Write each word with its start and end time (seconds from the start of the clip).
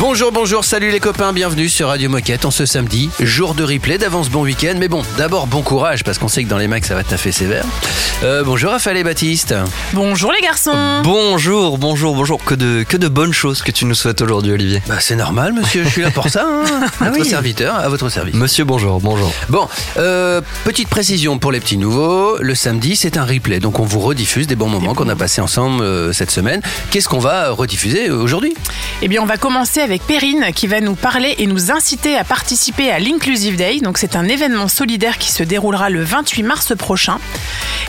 Bonjour, 0.00 0.30
bonjour, 0.30 0.64
salut 0.64 0.90
les 0.92 1.00
copains, 1.00 1.32
bienvenue 1.32 1.68
sur 1.68 1.88
Radio 1.88 2.08
Moquette 2.08 2.44
en 2.44 2.52
ce 2.52 2.66
samedi, 2.66 3.10
jour 3.18 3.54
de 3.54 3.64
replay, 3.64 3.98
d'avance 3.98 4.30
bon 4.30 4.42
week-end, 4.42 4.74
mais 4.78 4.86
bon, 4.86 5.02
d'abord 5.16 5.48
bon 5.48 5.60
courage 5.62 6.04
parce 6.04 6.18
qu'on 6.18 6.28
sait 6.28 6.44
que 6.44 6.48
dans 6.48 6.56
les 6.56 6.68
mecs 6.68 6.84
ça 6.84 6.94
va 6.94 7.02
taffer 7.02 7.32
sévère. 7.32 7.64
Euh, 8.22 8.44
bonjour 8.44 8.70
Raphaël 8.70 8.96
et 8.96 9.02
Baptiste. 9.02 9.56
Bonjour 9.94 10.30
les 10.32 10.40
garçons. 10.40 11.00
Bonjour, 11.02 11.78
bonjour, 11.78 12.14
bonjour. 12.14 12.44
Que 12.44 12.54
de, 12.54 12.84
que 12.88 12.96
de 12.96 13.08
bonnes 13.08 13.32
choses 13.32 13.60
que 13.62 13.72
tu 13.72 13.86
nous 13.86 13.94
souhaites 13.96 14.20
aujourd'hui, 14.22 14.52
Olivier. 14.52 14.80
Bah 14.86 14.98
c'est 15.00 15.16
normal 15.16 15.52
monsieur, 15.52 15.82
je 15.82 15.88
suis 15.88 16.02
là 16.02 16.12
pour 16.12 16.28
ça, 16.28 16.44
hein. 16.46 16.62
Ah 17.00 17.10
votre 17.10 17.22
oui. 17.22 17.28
serviteur, 17.28 17.74
à 17.74 17.88
votre 17.88 18.08
service. 18.08 18.36
Monsieur, 18.36 18.64
bonjour, 18.64 19.00
bonjour. 19.00 19.32
Bon, 19.48 19.66
euh, 19.96 20.40
petite 20.64 20.88
précision 20.88 21.38
pour 21.40 21.50
les 21.50 21.58
petits 21.58 21.76
nouveaux, 21.76 22.36
le 22.38 22.54
samedi 22.54 22.94
c'est 22.94 23.16
un 23.16 23.24
replay, 23.24 23.58
donc 23.58 23.80
on 23.80 23.84
vous 23.84 24.00
rediffuse 24.00 24.46
des 24.46 24.56
bons 24.56 24.68
moments 24.68 24.94
qu'on 24.94 25.08
a 25.08 25.16
passés 25.16 25.40
ensemble 25.40 25.82
euh, 25.82 26.12
cette 26.12 26.30
semaine. 26.30 26.60
Qu'est-ce 26.92 27.08
qu'on 27.08 27.18
va 27.18 27.50
rediffuser 27.50 28.10
aujourd'hui? 28.10 28.54
Eh 29.02 29.08
bien, 29.08 29.22
on 29.22 29.26
va 29.26 29.36
commencer 29.36 29.80
avec 29.80 29.87
Perrine 29.96 30.46
qui 30.54 30.66
va 30.66 30.80
nous 30.80 30.94
parler 30.94 31.34
et 31.38 31.46
nous 31.46 31.70
inciter 31.70 32.16
à 32.16 32.24
participer 32.24 32.90
à 32.90 32.98
l'Inclusive 32.98 33.56
Day. 33.56 33.80
Donc, 33.80 33.96
c'est 33.96 34.16
un 34.16 34.28
événement 34.28 34.68
solidaire 34.68 35.16
qui 35.16 35.32
se 35.32 35.42
déroulera 35.42 35.88
le 35.88 36.02
28 36.02 36.42
mars 36.42 36.76
prochain. 36.76 37.18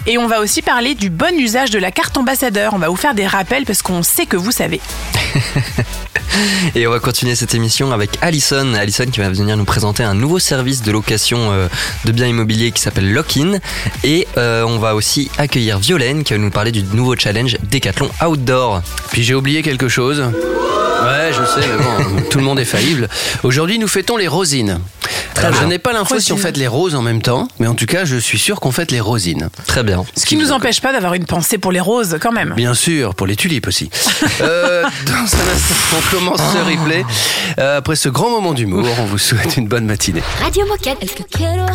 Et 0.08 0.18
on 0.18 0.28
va 0.28 0.40
aussi 0.40 0.62
parler 0.62 0.96
du 0.96 1.10
bon 1.10 1.38
usage 1.38 1.72
de 1.72 1.80
la 1.80 1.92
carte 1.92 2.18
ambassadeur. 2.18 2.74
On 2.74 2.78
va 2.78 2.88
vous 2.88 2.96
faire 2.96 3.14
des 3.14 3.28
rappels 3.28 3.66
parce 3.66 3.82
qu'on 3.82 4.02
sait 4.02 4.26
que 4.26 4.38
vous 4.38 4.52
savez. 4.52 4.80
Et 6.76 6.88
on 6.88 6.92
va 6.92 7.00
continuer 7.00 7.36
cette 7.36 7.54
émission 7.54 7.92
avec 7.92 8.12
Alison. 8.22 8.74
Alison 8.74 9.06
qui 9.06 9.20
va 9.20 9.30
venir 9.30 9.58
nous 9.58 9.66
présenter 9.66 10.04
un 10.04 10.14
nouveau 10.14 10.40
service 10.40 10.82
de 10.82 10.92
location 10.92 11.52
euh, 11.52 11.68
de 12.06 12.12
biens 12.12 12.28
immobiliers 12.28 12.72
qui 12.72 12.82
s'appelle 12.82 13.12
Lock-in. 13.12 13.60
Et 14.04 14.28
euh, 14.38 14.64
on 14.64 14.78
va 14.78 14.96
aussi 14.96 15.30
accueillir 15.38 15.80
Violaine 15.80 16.24
qui 16.24 16.34
va 16.34 16.40
nous 16.40 16.52
parler 16.52 16.72
du 16.72 16.84
nouveau 16.84 17.16
challenge 17.16 17.58
Décathlon 17.64 18.10
Outdoor. 18.26 18.82
Puis 19.12 19.24
j'ai 19.24 19.36
oublié 19.36 19.62
quelque 19.62 19.90
chose. 19.90 20.22
Ouais, 20.22 21.32
je 21.32 21.46
sais, 21.46 21.68
mais 21.68 21.84
bon, 21.84 21.89
tout 22.30 22.38
le 22.38 22.44
monde 22.44 22.60
est 22.60 22.66
faillible. 22.66 23.08
Aujourd'hui, 23.44 23.80
nous 23.80 23.88
fêtons 23.88 24.18
les 24.18 24.28
rosines. 24.28 24.80
Alors, 25.38 25.54
je 25.54 25.66
n'ai 25.66 25.80
pas 25.80 25.94
l'info 25.94 26.20
si 26.20 26.34
on 26.34 26.38
fête 26.38 26.58
les 26.58 26.68
roses 26.68 26.96
en 26.96 27.02
même 27.02 27.22
temps, 27.22 27.48
mais 27.60 27.68
en 27.68 27.76
tout 27.76 27.86
cas, 27.86 28.04
je 28.04 28.18
suis 28.18 28.38
sûr 28.38 28.60
qu'on 28.60 28.72
fête 28.72 28.92
les 28.92 29.00
rosines. 29.00 29.50
Très 29.68 29.84
bien. 29.84 30.04
Ce 30.16 30.26
qui 30.26 30.36
ne 30.36 30.42
nous 30.42 30.52
empêche 30.52 30.82
pas 30.82 30.92
d'avoir 30.92 31.14
une 31.14 31.26
pensée 31.26 31.58
pour 31.58 31.72
les 31.72 31.80
roses 31.80 32.18
quand 32.22 32.32
même. 32.34 32.54
Bien 32.56 32.74
sûr, 32.74 33.16
pour 33.16 33.26
les 33.26 33.36
tulipes 33.36 33.68
aussi. 33.68 33.90
Euh, 34.42 34.84
dans 35.06 35.14
un 35.14 35.24
instant, 35.24 35.98
on 35.98 36.16
commence 36.16 36.40
ce 36.40 36.58
replay. 36.60 37.06
Euh, 37.60 37.78
après 37.78 37.96
ce 37.96 38.08
grand 38.10 38.30
moment 38.30 38.54
d'humour, 38.54 38.88
on 39.00 39.06
vous 39.06 39.18
souhaite 39.18 39.58
une 39.58 39.68
bonne 39.68 39.86
matinée. 39.86 40.22
Radio 40.42 40.66
Moquette. 40.66 40.98
El 41.02 41.10
que 41.12 41.24
quiero? 41.24 41.66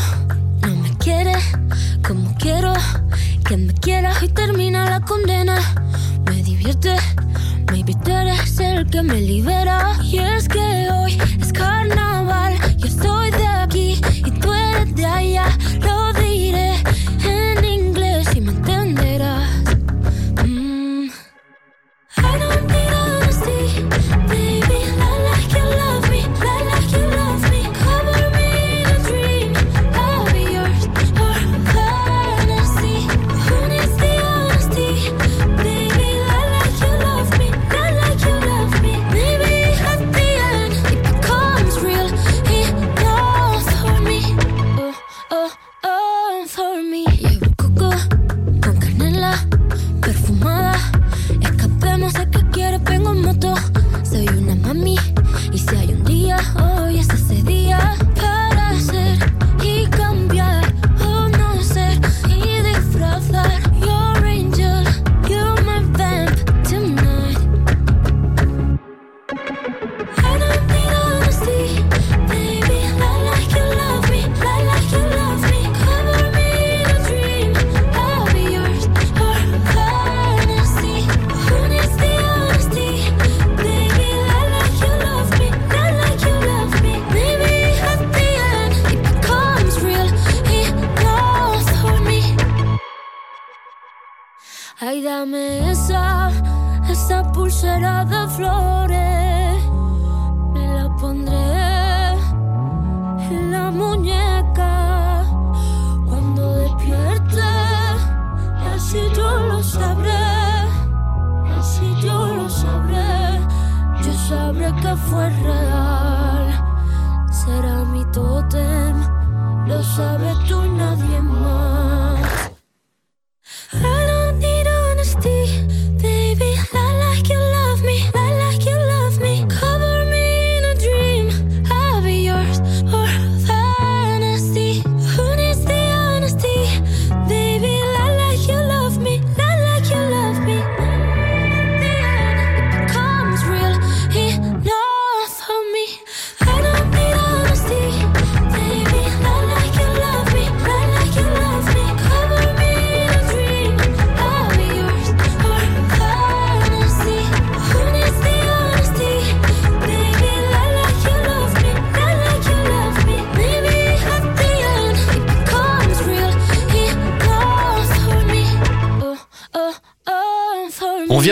No 0.63 0.75
me 0.77 0.89
quiere 0.99 1.35
como 2.07 2.35
quiero? 2.39 2.73
Que 3.45 3.57
me 3.57 3.75
quiera 3.75 4.13
y 4.23 4.29
termina 4.29 4.89
la 4.89 5.01
condena. 5.01 5.59
Me 6.27 6.43
divierte, 6.43 6.97
maybe 7.71 7.95
tú 8.05 8.11
eres 8.11 8.59
el 8.59 8.87
que 8.87 9.03
me 9.03 9.21
libera. 9.21 9.97
Y 10.03 10.19
es 10.19 10.49
que 10.49 10.89
hoy 10.91 11.04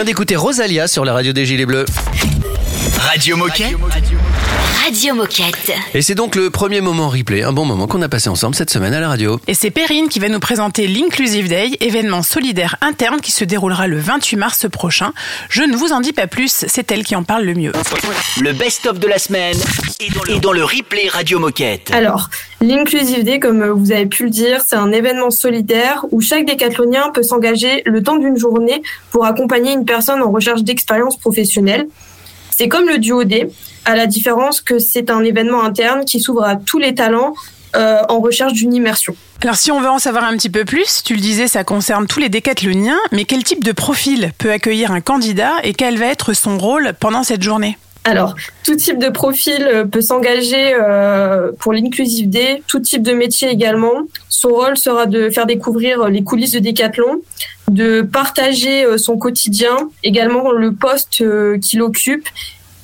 vient 0.02 0.06
d'écouter 0.06 0.34
Rosalia 0.34 0.88
sur 0.88 1.04
la 1.04 1.12
radio 1.12 1.32
des 1.32 1.46
Gilets 1.46 1.64
Bleus. 1.64 1.84
Radio 2.99 3.37
Moquette. 3.37 3.76
Radio 3.88 4.11
Moquette. 5.14 5.73
Et 5.94 6.02
c'est 6.02 6.14
donc 6.14 6.34
le 6.34 6.50
premier 6.50 6.81
moment 6.81 7.08
replay, 7.08 7.43
un 7.43 7.52
bon 7.52 7.64
moment 7.64 7.87
qu'on 7.87 8.02
a 8.02 8.08
passé 8.08 8.29
ensemble 8.29 8.55
cette 8.55 8.69
semaine 8.69 8.93
à 8.93 9.00
la 9.00 9.08
radio. 9.08 9.40
Et 9.46 9.55
c'est 9.55 9.70
Perrine 9.70 10.08
qui 10.08 10.19
va 10.19 10.29
nous 10.29 10.40
présenter 10.40 10.87
l'Inclusive 10.87 11.49
Day, 11.49 11.70
événement 11.81 12.23
solidaire 12.23 12.76
interne 12.81 13.20
qui 13.20 13.31
se 13.31 13.44
déroulera 13.44 13.87
le 13.87 13.99
28 13.99 14.37
mars 14.37 14.67
prochain. 14.69 15.12
Je 15.49 15.62
ne 15.62 15.76
vous 15.76 15.93
en 15.93 16.00
dis 16.00 16.12
pas 16.12 16.26
plus, 16.26 16.67
c'est 16.67 16.90
elle 16.90 17.05
qui 17.05 17.14
en 17.14 17.23
parle 17.23 17.44
le 17.44 17.55
mieux. 17.55 17.73
Le 18.40 18.52
best-of 18.52 18.99
de 18.99 19.06
la 19.06 19.19
semaine 19.19 19.56
est 20.29 20.40
dans 20.40 20.52
le 20.52 20.64
replay 20.64 21.08
Radio 21.08 21.38
Moquette. 21.38 21.90
Alors, 21.93 22.29
l'Inclusive 22.61 23.23
Day, 23.23 23.38
comme 23.38 23.64
vous 23.64 23.93
avez 23.93 24.06
pu 24.06 24.25
le 24.25 24.31
dire, 24.31 24.62
c'est 24.67 24.76
un 24.76 24.93
événement 24.93 25.31
solidaire 25.31 26.05
où 26.11 26.20
chaque 26.20 26.44
décathlonien 26.44 27.11
peut 27.14 27.23
s'engager 27.23 27.82
le 27.87 28.02
temps 28.02 28.17
d'une 28.17 28.37
journée 28.37 28.82
pour 29.11 29.25
accompagner 29.25 29.73
une 29.73 29.84
personne 29.84 30.20
en 30.23 30.31
recherche 30.31 30.64
d'expérience 30.64 31.17
professionnelle. 31.17 31.87
C'est 32.50 32.64
C'est 32.64 32.69
comme 32.69 32.88
le 32.88 32.99
duo 32.99 33.25
D, 33.25 33.49
à 33.84 33.96
la 33.96 34.06
différence 34.06 34.61
que 34.61 34.79
c'est 34.79 35.11
un 35.11 35.23
événement 35.23 35.62
interne 35.62 36.05
qui 36.05 36.20
s'ouvre 36.20 36.44
à 36.44 36.56
tous 36.56 36.79
les 36.79 36.94
talents 36.94 37.34
euh, 37.75 38.00
en 38.11 38.20
recherche 38.20 38.52
d'une 38.52 38.75
immersion. 38.75 39.17
Alors 39.40 39.56
si 39.56 39.73
on 39.73 39.81
veut 39.81 39.88
en 39.88 39.99
savoir 39.99 40.25
un 40.25 40.37
petit 40.37 40.50
peu 40.50 40.67
plus, 40.67 41.02
tu 41.02 41.14
le 41.14 41.20
disais, 41.20 41.49
ça 41.49 41.64
concerne 41.64 42.06
tous 42.06 42.20
les 42.20 42.29
décathloniens, 42.29 42.99
mais 43.12 43.25
quel 43.25 43.43
type 43.44 43.64
de 43.64 43.73
profil 43.73 44.32
peut 44.37 44.50
accueillir 44.50 44.93
un 44.93 45.00
candidat 45.00 45.52
et 45.62 45.73
quel 45.73 45.96
va 45.99 46.06
être 46.06 46.34
son 46.34 46.58
rôle 46.58 46.93
pendant 47.00 47.23
cette 47.23 47.43
journée? 47.43 47.79
Alors, 48.05 48.34
tout 48.64 48.75
type 48.75 48.99
de 48.99 49.08
profil 49.08 49.62
euh, 49.62 49.84
peut 49.87 50.02
s'engager 50.02 50.75
euh, 50.75 51.50
pour 51.58 51.73
l'Inclusive 51.73 52.29
Day, 52.29 52.62
tout 52.67 52.81
type 52.81 53.02
de 53.02 53.14
métier 53.14 53.49
également. 53.49 54.02
Son 54.29 54.50
rôle 54.50 54.76
sera 54.76 55.06
de 55.06 55.31
faire 55.31 55.46
découvrir 55.46 56.08
les 56.08 56.23
coulisses 56.23 56.50
de 56.50 56.58
Décathlon, 56.58 57.23
de 57.70 58.02
partager 58.02 58.99
son 58.99 59.17
quotidien, 59.17 59.88
également 60.02 60.52
le 60.52 60.73
poste 60.73 61.23
qu'il 61.61 61.81
occupe. 61.81 62.29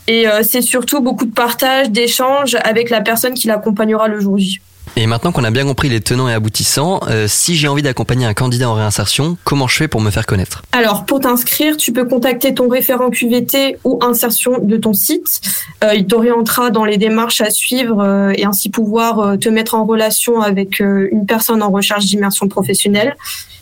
Et 0.09 0.27
c'est 0.43 0.63
surtout 0.63 1.01
beaucoup 1.01 1.27
de 1.27 1.35
partage, 1.35 1.91
d'échange 1.91 2.57
avec 2.65 2.89
la 2.89 3.03
personne 3.03 3.35
qui 3.35 3.47
l'accompagnera 3.47 4.09
le 4.09 4.21
jour 4.21 4.39
J. 4.39 4.59
Et 4.97 5.07
maintenant 5.07 5.33
qu'on 5.33 5.45
a 5.45 5.51
bien 5.51 5.65
compris 5.65 5.89
les 5.89 6.01
tenants 6.01 6.29
et 6.29 6.35
aboutissants, 6.35 7.01
euh, 7.09 7.27
si 7.29 7.55
j'ai 7.55 7.69
envie 7.69 7.83
d'accompagner 7.83 8.27
un 8.27 8.35
candidat 8.35 8.69
en 8.69 8.75
réinsertion, 8.75 9.37
comment 9.45 9.69
je 9.69 9.77
fais 9.77 9.87
pour 9.87 10.01
me 10.01 10.11
faire 10.11 10.27
connaître? 10.27 10.63
Alors, 10.73 11.05
pour 11.05 11.21
t'inscrire, 11.21 11.77
tu 11.77 11.93
peux 11.93 12.05
contacter 12.05 12.53
ton 12.53 12.69
référent 12.69 13.11
QVT 13.11 13.79
ou 13.85 14.01
insertion 14.03 14.59
de 14.61 14.77
ton 14.77 14.95
site. 14.95 15.41
Euh, 15.85 15.95
il 15.95 16.07
t'orientera 16.07 16.71
dans 16.71 16.85
les 16.85 16.97
démarches 16.97 17.41
à 17.41 17.51
suivre 17.51 18.03
euh, 18.03 18.33
et 18.35 18.45
ainsi 18.45 18.71
pouvoir 18.71 19.39
te 19.39 19.49
mettre 19.49 19.75
en 19.77 19.85
relation 19.85 20.41
avec 20.41 20.81
une 20.81 21.27
personne 21.27 21.63
en 21.63 21.71
recherche 21.71 22.07
d'immersion 22.07 22.49
professionnelle. 22.49 23.17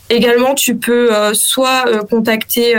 Également, 0.08 0.54
tu 0.54 0.76
peux 0.76 1.10
soit 1.34 1.84
contacter 2.08 2.76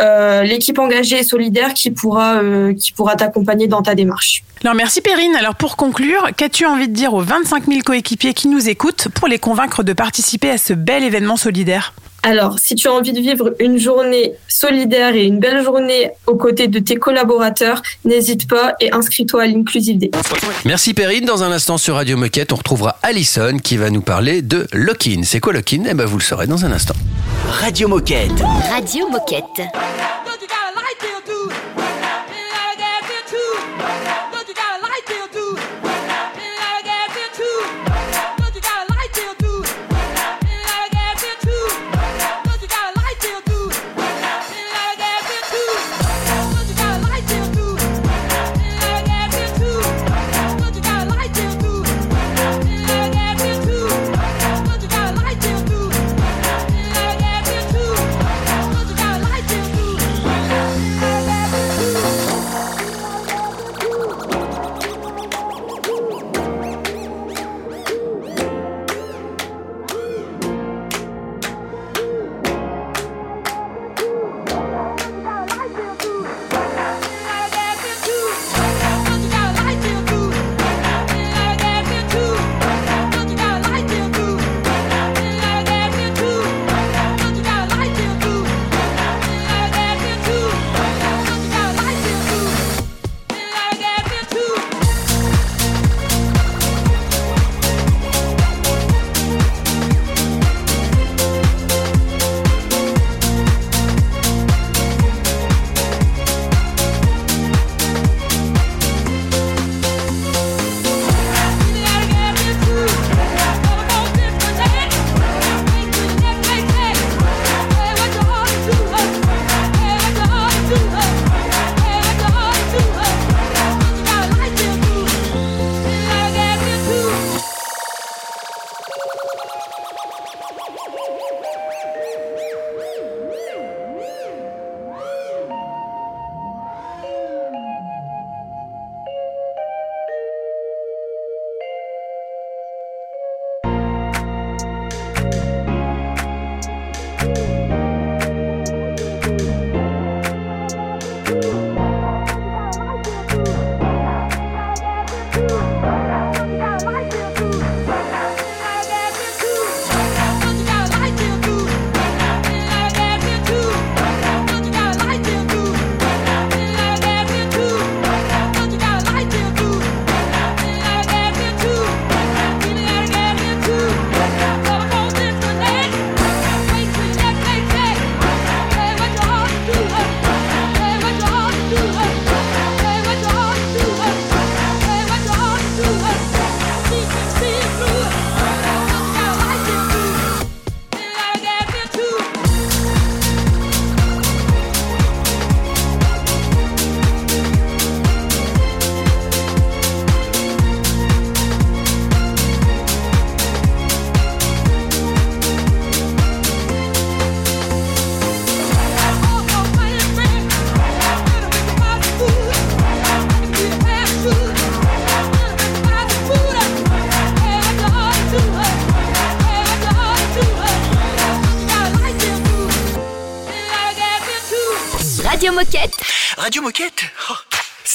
l'équipe 0.00 0.78
engagée 0.78 1.20
et 1.20 1.24
solidaire 1.24 1.74
qui 1.74 1.90
pourra 1.90 2.40
qui 2.78 2.92
pourra 2.92 3.16
t'accompagner 3.16 3.66
dans 3.66 3.82
ta 3.82 3.94
démarche. 3.94 4.42
Alors 4.62 4.74
merci 4.74 5.00
Perrine. 5.00 5.34
Alors 5.36 5.54
pour 5.54 5.76
conclure, 5.76 6.30
qu'as-tu 6.36 6.66
envie 6.66 6.88
de 6.88 6.94
dire 6.94 7.14
aux 7.14 7.20
25 7.20 7.66
000 7.66 7.80
coéquipiers 7.84 8.34
qui 8.34 8.48
nous 8.48 8.68
écoutent 8.68 9.08
pour 9.14 9.28
les 9.28 9.38
convaincre 9.38 9.82
de 9.82 9.92
participer 9.92 10.50
à 10.50 10.58
ce 10.58 10.72
bel 10.72 11.04
événement 11.04 11.36
solidaire? 11.36 11.94
Alors, 12.22 12.58
si 12.58 12.74
tu 12.74 12.88
as 12.88 12.92
envie 12.92 13.12
de 13.12 13.20
vivre 13.20 13.54
une 13.60 13.78
journée 13.78 14.32
solidaire 14.48 15.14
et 15.14 15.22
une 15.22 15.38
belle 15.38 15.62
journée 15.62 16.10
aux 16.26 16.34
côtés 16.34 16.66
de 16.66 16.80
tes 16.80 16.96
collaborateurs, 16.96 17.82
n'hésite 18.04 18.48
pas 18.48 18.74
et 18.80 18.92
inscris-toi 18.92 19.42
à 19.42 19.46
l'Inclusive 19.46 19.98
Day. 19.98 20.10
Merci 20.64 20.92
Perrine. 20.92 21.24
Dans 21.24 21.44
un 21.44 21.52
instant 21.52 21.78
sur 21.78 21.94
Radio 21.94 22.16
Moquette, 22.16 22.52
on 22.52 22.56
retrouvera 22.56 22.98
Alison 23.04 23.58
qui 23.62 23.76
va 23.76 23.90
nous 23.90 24.00
parler 24.00 24.42
de 24.42 24.66
Lock-in. 24.72 25.22
C'est 25.22 25.38
quoi 25.38 25.52
Lock-in? 25.52 25.84
Eh 25.88 25.94
ben, 25.94 26.04
vous 26.04 26.18
le 26.18 26.22
saurez 26.24 26.48
dans 26.48 26.64
un 26.64 26.72
instant. 26.72 26.94
Radio 27.48 27.86
Moquette. 27.86 28.42
Radio 28.72 29.08
Moquette. 29.08 29.68
Radio 29.94 30.46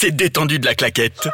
C'est 0.02 0.16
détendu 0.16 0.58
de 0.58 0.66
la 0.66 0.74
claquette 0.74 1.30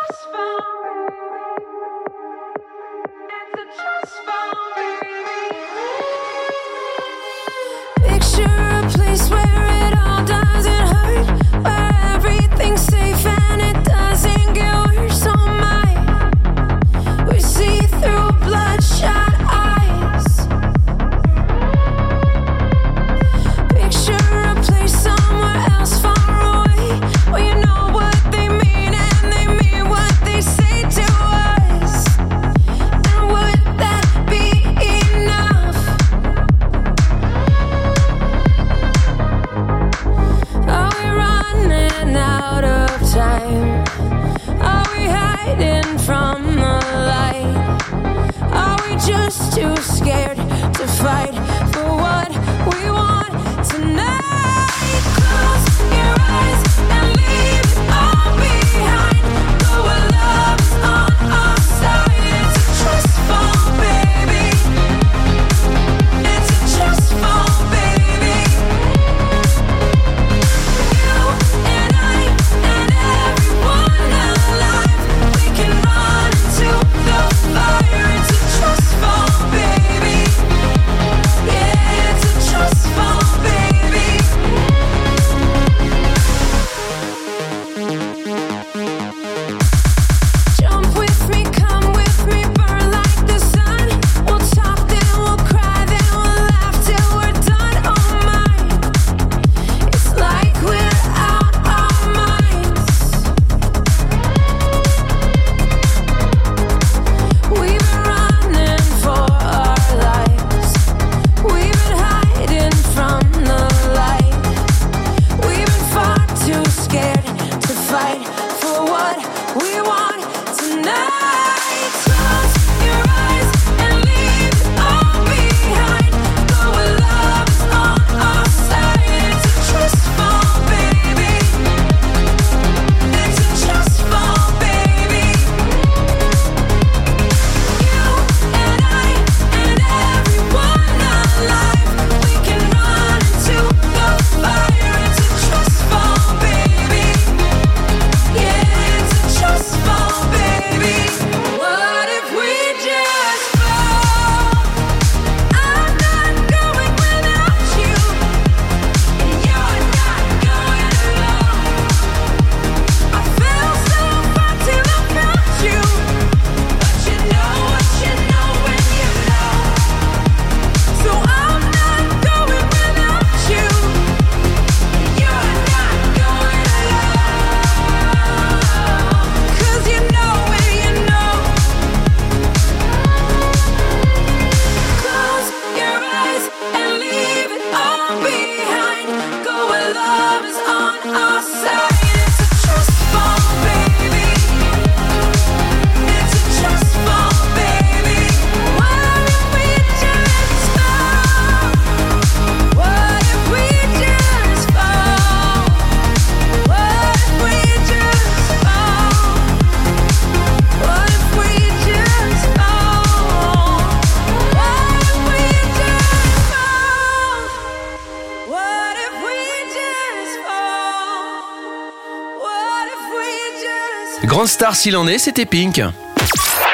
star 224.58 224.76
s'il 224.76 224.98
en 224.98 225.08
est, 225.08 225.20
c'était 225.20 225.46
Pink. 225.46 225.80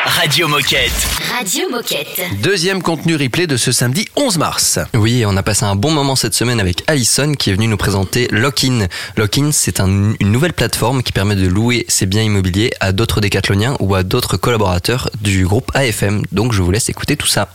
Radio 0.05 0.47
Moquette. 0.47 0.93
Radio 1.35 1.67
Moquette. 1.71 2.21
Deuxième 2.43 2.83
contenu 2.83 3.15
replay 3.15 3.47
de 3.47 3.57
ce 3.57 3.71
samedi 3.71 4.05
11 4.15 4.37
mars. 4.37 4.79
Oui, 4.93 5.23
on 5.25 5.35
a 5.35 5.41
passé 5.43 5.63
un 5.65 5.75
bon 5.75 5.89
moment 5.91 6.15
cette 6.15 6.33
semaine 6.35 6.59
avec 6.59 6.83
Alison 6.87 7.31
qui 7.33 7.49
est 7.49 7.53
venue 7.53 7.67
nous 7.67 7.77
présenter 7.77 8.27
Lock-in. 8.29 8.87
Lock-in, 9.17 9.51
c'est 9.51 9.79
un- 9.79 10.13
une 10.19 10.31
nouvelle 10.31 10.53
plateforme 10.53 11.01
qui 11.01 11.11
permet 11.11 11.35
de 11.35 11.47
louer 11.47 11.85
ses 11.87 12.05
biens 12.05 12.21
immobiliers 12.21 12.71
à 12.79 12.91
d'autres 12.91 13.19
décathloniens 13.21 13.75
ou 13.79 13.95
à 13.95 14.03
d'autres 14.03 14.37
collaborateurs 14.37 15.09
du 15.21 15.45
groupe 15.45 15.71
AFM. 15.73 16.21
Donc 16.31 16.53
je 16.53 16.61
vous 16.61 16.69
laisse 16.71 16.89
écouter 16.89 17.15
tout 17.15 17.27
ça. 17.27 17.47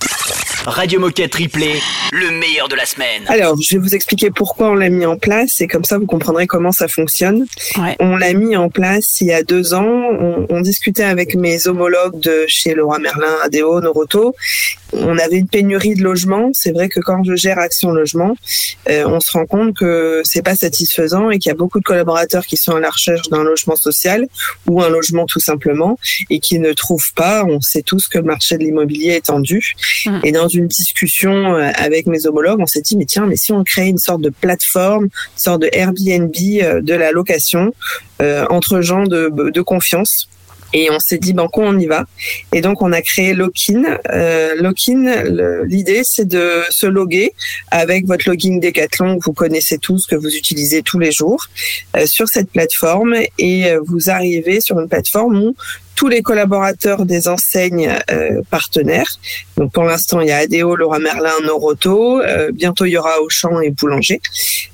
Radio 0.67 0.99
Moquette 1.01 1.35
Replay, 1.37 1.81
le 2.13 2.31
meilleur 2.33 2.69
de 2.69 2.75
la 2.75 2.85
semaine. 2.85 3.23
Alors, 3.29 3.57
je 3.63 3.77
vais 3.77 3.81
vous 3.81 3.95
expliquer 3.95 4.31
pourquoi 4.31 4.71
on 4.71 4.75
l'a 4.75 4.89
mis 4.91 5.07
en 5.07 5.17
place 5.17 5.61
et 5.61 5.67
comme 5.69 5.85
ça 5.85 5.99
vous 5.99 6.05
comprendrez 6.07 6.47
comment 6.47 6.73
ça 6.73 6.89
fonctionne. 6.89 7.47
Ouais. 7.79 7.97
On 8.01 8.17
l'a 8.17 8.33
mis 8.35 8.57
en 8.57 8.69
place 8.69 9.21
il 9.21 9.29
y 9.29 9.33
a 9.33 9.43
deux 9.45 9.73
ans. 9.73 9.87
On, 9.87 10.47
on 10.51 10.61
discutait 10.61 11.05
avec 11.05 11.37
mes 11.37 11.69
homologues 11.69 12.19
de 12.21 12.45
chez 12.49 12.75
Leroy 12.75 12.99
Merlin, 12.99 13.37
ADO, 13.45 13.68
Noroto. 13.81 14.35
On 14.93 15.19
avait 15.19 15.37
une 15.37 15.49
pénurie 15.49 15.95
de 15.95 16.03
logements. 16.03 16.51
C'est 16.55 16.73
vrai 16.73 16.89
que 16.89 17.01
quand 17.01 17.23
je 17.23 17.37
gère 17.37 17.59
Action 17.59 17.91
Logement, 17.91 18.35
euh, 18.89 19.05
on 19.07 19.21
se 19.21 19.31
rend 19.33 19.47
compte 19.47 19.77
que 19.77 20.23
c'est 20.25 20.43
pas 20.43 20.55
satisfaisant 20.55 21.31
et 21.31 21.39
qu'il 21.39 21.51
y 21.51 21.53
a 21.53 21.57
beaucoup 21.57 21.79
de 21.79 21.85
collaborateurs 21.85 22.47
qui 22.47 22.57
sont 22.57 22.77
à 22.77 22.81
la 22.81 22.91
recherche 22.91 23.29
d'un 23.29 23.45
logement 23.45 23.77
social 23.77 24.27
ou 24.67 24.83
un 24.83 24.89
logement 24.89 25.27
tout 25.27 25.41
simplement 25.41 25.99
et 26.31 26.41
qui 26.41 26.59
ne 26.59 26.73
trouvent 26.73 27.13
pas. 27.15 27.45
On 27.45 27.61
sait 27.61 27.83
tous 27.83 28.09
que 28.09 28.19
le 28.19 28.25
marché 28.25 28.57
de 28.57 28.65
l'immobilier 28.65 29.13
est 29.13 29.27
tendu. 29.27 29.75
Mhm. 30.07 30.21
Et 30.25 30.33
dans 30.33 30.49
une 30.49 30.69
discussion 30.69 31.55
euh, 31.55 31.71
avec 31.75 32.07
mes 32.07 32.27
homologues, 32.27 32.61
on 32.61 32.67
s'est 32.67 32.81
dit 32.81 32.97
mais 32.97 33.05
tiens, 33.05 33.27
mais 33.27 33.37
si 33.37 33.53
on 33.53 33.65
crée 33.65 33.89
une 33.89 33.99
sorte 33.99 34.23
de 34.23 34.31
plateforme, 34.31 35.05
une 35.05 35.11
sorte 35.37 35.63
de 35.63 35.69
Airbnb 35.73 36.35
euh, 36.63 36.81
de 36.81 36.95
la 36.95 37.13
location 37.13 37.75
euh, 38.23 38.47
entre 38.51 38.81
gens 38.81 39.05
de, 39.05 39.31
de 39.51 39.61
confiance. 39.61 40.29
Et 40.73 40.91
on 40.91 40.99
s'est 40.99 41.19
dit, 41.19 41.33
banco, 41.33 41.63
on 41.63 41.79
y 41.79 41.87
va. 41.87 42.05
Et 42.53 42.61
donc, 42.61 42.83
on 42.83 42.93
a 42.93 43.01
créé 43.03 43.33
Lock-in. 43.35 43.99
Euh, 44.11 44.55
Lock-in, 44.57 45.23
le- 45.25 45.65
l'idée, 45.65 46.03
c'est 46.05 46.27
de 46.29 46.63
se 46.71 46.87
loguer 46.87 47.33
avec 47.71 48.07
votre 48.07 48.29
login 48.29 48.59
Decathlon 48.59 49.19
que 49.19 49.25
vous 49.25 49.33
connaissez 49.33 49.79
tous, 49.79 50.07
que 50.07 50.15
vous 50.17 50.35
utilisez 50.35 50.83
tous 50.83 50.99
les 50.99 51.13
jours, 51.13 51.47
euh, 51.97 52.07
sur 52.07 52.29
cette 52.29 52.51
plateforme. 52.51 53.15
Et 53.39 53.67
euh, 53.67 53.81
vous 53.87 54.11
arrivez 54.11 54.61
sur 54.61 54.79
une 54.79 54.89
plateforme 54.89 55.39
où 55.43 55.57
tous 55.99 56.07
les 56.07 56.23
collaborateurs 56.23 57.05
des 57.05 57.27
enseignes 57.27 57.93
euh, 58.13 58.41
partenaires, 58.51 59.19
donc 59.57 59.73
pour 59.73 59.83
l'instant, 59.83 60.21
il 60.21 60.29
y 60.29 60.31
a 60.31 60.37
ADO, 60.37 60.77
Laura 60.77 61.01
Merlin, 61.01 61.33
Noroto, 61.45 62.21
euh, 62.21 62.53
bientôt 62.53 62.85
il 62.85 62.91
y 62.91 62.97
aura 62.97 63.21
Auchan 63.21 63.61
et 63.61 63.71
Boulanger, 63.71 64.21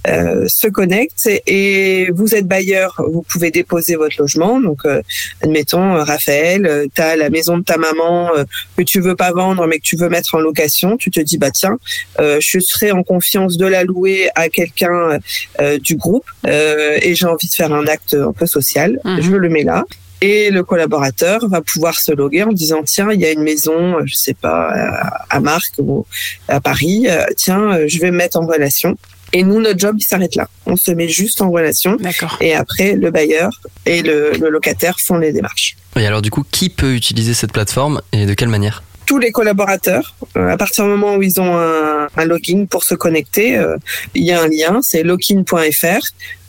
euh, 0.06 0.44
se 0.48 0.68
connectent 0.68 1.30
et 1.46 2.10
vous 2.12 2.34
êtes 2.34 2.46
bailleur, 2.46 3.00
vous 3.10 3.22
pouvez 3.22 3.50
déposer 3.50 3.96
votre 3.96 4.16
logement. 4.18 4.60
Donc, 4.60 4.84
euh, 4.84 5.00
admettons, 5.42 5.94
euh, 5.94 6.04
Raphaël, 6.04 6.90
tu 6.94 7.00
as 7.00 7.16
la 7.16 7.30
maison 7.30 7.56
de 7.56 7.64
ta 7.64 7.78
maman 7.78 8.28
euh, 8.36 8.44
que 8.76 8.82
tu 8.82 9.00
veux 9.00 9.16
pas 9.16 9.32
vendre 9.32 9.66
mais 9.66 9.78
que 9.78 9.84
tu 9.84 9.96
veux 9.96 10.10
mettre 10.10 10.34
en 10.34 10.40
location. 10.40 10.98
Tu 10.98 11.10
te 11.10 11.20
dis, 11.20 11.38
bah 11.38 11.50
tiens, 11.50 11.78
euh, 12.20 12.36
je 12.42 12.58
serai 12.60 12.92
en 12.92 13.02
confiance 13.02 13.56
de 13.56 13.66
la 13.66 13.84
louer 13.84 14.28
à 14.34 14.50
quelqu'un 14.50 15.18
euh, 15.62 15.78
du 15.78 15.96
groupe 15.96 16.26
euh, 16.46 16.98
et 17.00 17.14
j'ai 17.14 17.24
envie 17.24 17.48
de 17.48 17.54
faire 17.54 17.72
un 17.72 17.86
acte 17.86 18.12
un 18.12 18.34
peu 18.34 18.44
social. 18.44 19.00
Mhm. 19.04 19.22
Je 19.22 19.30
le 19.30 19.48
mets 19.48 19.64
là. 19.64 19.86
Et 20.28 20.50
le 20.58 20.62
collaborateur 20.70 21.38
va 21.54 21.60
pouvoir 21.72 21.94
se 22.06 22.12
loguer 22.20 22.42
en 22.44 22.52
disant 22.62 22.80
tiens 22.94 23.10
il 23.12 23.20
y 23.20 23.26
a 23.26 23.32
une 23.38 23.42
maison 23.52 23.78
euh, 23.98 24.02
je 24.06 24.14
sais 24.24 24.34
pas 24.44 24.60
à- 24.72 25.36
à 25.36 25.38
Marc 25.40 25.72
ou 25.78 26.06
à 26.48 26.60
Paris 26.70 26.98
euh, 27.08 27.24
tiens 27.36 27.64
euh, 27.72 27.84
je 27.92 27.98
vais 28.02 28.10
me 28.10 28.16
mettre 28.24 28.36
en 28.42 28.46
relation. 28.54 28.90
Et 29.36 29.42
nous 29.42 29.60
notre 29.60 29.80
job 29.84 29.96
il 29.98 30.06
s'arrête 30.10 30.34
là. 30.40 30.46
On 30.66 30.76
se 30.76 30.90
met 30.92 31.08
juste 31.08 31.42
en 31.42 31.50
relation. 31.58 31.96
D'accord. 32.08 32.36
et 32.40 32.54
après 32.54 32.90
le 33.04 33.10
bailleur 33.10 33.50
et 33.92 34.00
le, 34.02 34.32
le 34.42 34.48
locataire 34.48 34.96
font 35.06 35.18
les 35.24 35.32
démarches. 35.32 35.76
Et 35.96 36.06
alors 36.06 36.22
du 36.22 36.30
coup, 36.30 36.44
qui 36.56 36.68
peut 36.70 36.94
utiliser 36.94 37.34
cette 37.34 37.52
plateforme 37.52 38.00
et 38.12 38.24
de 38.26 38.34
quelle 38.34 38.48
manière? 38.48 38.82
Tous 39.06 39.18
les 39.18 39.32
collaborateurs, 39.32 40.14
euh, 40.36 40.48
à 40.48 40.56
partir 40.56 40.84
du 40.84 40.90
moment 40.90 41.16
où 41.16 41.22
ils 41.22 41.40
ont 41.40 41.56
un, 41.56 42.24
login 42.24 42.66
pour 42.66 42.84
se 42.84 42.94
connecter, 42.94 43.56
euh, 43.56 43.76
il 44.14 44.24
y 44.24 44.32
a 44.32 44.42
un 44.42 44.48
lien, 44.48 44.80
c'est 44.82 45.02
login.fr. 45.02 46.00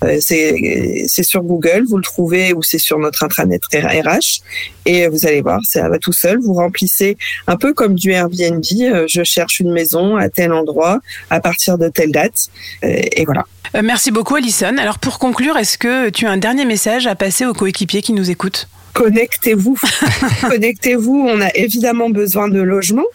Euh, 0.04 0.18
c'est 0.20 1.24
sur 1.24 1.42
Google, 1.44 1.86
vous 1.88 1.98
le 1.98 2.04
trouvez 2.04 2.54
ou 2.54 2.62
c'est 2.62 2.78
sur 2.78 3.00
notre 3.00 3.24
intranet 3.24 3.62
RH 3.74 4.42
et 4.86 5.08
vous 5.08 5.26
allez 5.26 5.42
voir, 5.42 5.60
ça 5.64 5.88
va 5.90 5.98
tout 5.98 6.14
seul. 6.14 6.40
Vous 6.40 6.54
remplissez 6.54 7.18
un 7.48 7.56
peu 7.56 7.74
comme 7.74 7.96
du 7.96 8.12
Airbnb. 8.12 8.64
je 8.64 9.24
cherche 9.24 9.60
une 9.60 9.72
maison 9.72 10.18
à 10.18 10.30
tel 10.30 10.52
endroit 10.52 11.00
à 11.30 11.40
partir 11.40 11.78
de 11.78 11.88
telle 11.88 12.12
date 12.12 12.50
et 12.84 13.24
voilà. 13.26 13.46
Merci 13.82 14.12
beaucoup, 14.12 14.36
Alison. 14.36 14.78
Alors, 14.78 15.00
pour 15.00 15.18
conclure, 15.18 15.58
est-ce 15.58 15.78
que 15.78 16.10
tu 16.10 16.28
as 16.28 16.32
un 16.32 16.38
dernier 16.38 16.66
message 16.66 17.08
à 17.08 17.16
passer 17.16 17.46
aux 17.46 17.54
coéquipiers 17.54 18.02
qui 18.02 18.14
nous 18.14 18.30
écoutent? 18.30 18.68
Connectez-vous. 18.96 19.78
Connectez-vous. 20.50 21.28
On 21.30 21.42
a 21.42 21.50
évidemment 21.54 22.10
besoin 22.10 22.48
de 22.48 22.62
logements. 22.62 23.06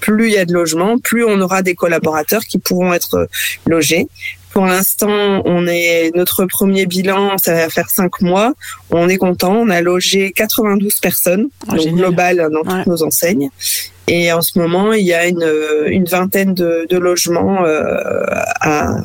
Plus 0.00 0.28
il 0.28 0.34
y 0.34 0.38
a 0.38 0.44
de 0.44 0.52
logements, 0.52 0.98
plus 0.98 1.24
on 1.24 1.40
aura 1.40 1.62
des 1.62 1.74
collaborateurs 1.74 2.42
qui 2.44 2.58
pourront 2.58 2.92
être 2.94 3.14
euh, 3.14 3.26
logés. 3.66 4.06
Pour 4.52 4.64
l'instant, 4.64 5.42
on 5.44 5.66
est 5.66 6.12
notre 6.14 6.46
premier 6.46 6.86
bilan, 6.86 7.36
ça 7.38 7.54
va 7.54 7.68
faire 7.68 7.90
cinq 7.90 8.20
mois. 8.20 8.54
On 8.90 9.08
est 9.08 9.16
content. 9.16 9.54
On 9.56 9.68
a 9.68 9.80
logé 9.82 10.32
92 10.32 10.94
personnes, 11.00 11.48
Ah, 11.68 11.74
donc 11.76 11.88
global 11.96 12.48
dans 12.52 12.62
toutes 12.62 12.86
nos 12.86 13.02
enseignes. 13.02 13.50
Et 14.06 14.32
en 14.32 14.40
ce 14.40 14.58
moment, 14.58 14.92
il 14.92 15.04
y 15.04 15.12
a 15.12 15.26
une, 15.26 15.44
une 15.88 16.04
vingtaine 16.04 16.54
de, 16.54 16.86
de 16.88 16.96
logements 16.98 17.64
euh, 17.66 18.24
à- 18.60 18.98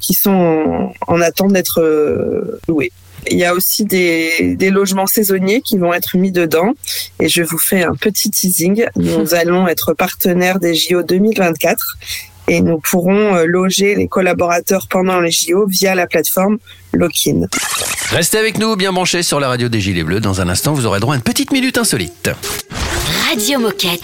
qui 0.00 0.12
sont 0.12 0.30
en, 0.30 0.92
en 1.08 1.20
attente 1.22 1.52
d'être 1.54 1.80
euh, 1.80 2.60
loués. 2.68 2.92
Il 3.30 3.38
y 3.38 3.44
a 3.44 3.54
aussi 3.54 3.84
des, 3.84 4.54
des 4.56 4.70
logements 4.70 5.06
saisonniers 5.06 5.60
qui 5.60 5.78
vont 5.78 5.92
être 5.92 6.16
mis 6.16 6.32
dedans. 6.32 6.72
Et 7.20 7.28
je 7.28 7.42
vous 7.42 7.58
fais 7.58 7.82
un 7.82 7.94
petit 7.94 8.30
teasing. 8.30 8.86
Nous 8.96 9.34
allons 9.34 9.68
être 9.68 9.94
partenaires 9.94 10.58
des 10.58 10.74
JO 10.74 11.02
2024 11.02 11.98
et 12.48 12.60
nous 12.60 12.78
pourrons 12.78 13.36
euh, 13.36 13.44
loger 13.46 13.94
les 13.94 14.08
collaborateurs 14.08 14.86
pendant 14.88 15.20
les 15.20 15.30
JO 15.30 15.66
via 15.66 15.94
la 15.94 16.06
plateforme 16.06 16.58
Lock-in. 16.92 17.46
Restez 18.10 18.38
avec 18.38 18.58
nous, 18.58 18.76
bien 18.76 18.92
branchés 18.92 19.22
sur 19.22 19.40
la 19.40 19.48
radio 19.48 19.68
des 19.68 19.80
Gilets 19.80 20.04
Bleus. 20.04 20.20
Dans 20.20 20.40
un 20.40 20.48
instant, 20.48 20.74
vous 20.74 20.86
aurez 20.86 21.00
droit 21.00 21.14
à 21.14 21.16
une 21.16 21.22
petite 21.22 21.52
minute 21.52 21.78
insolite. 21.78 22.30
Radio 23.28 23.58
Moquette. 23.60 24.02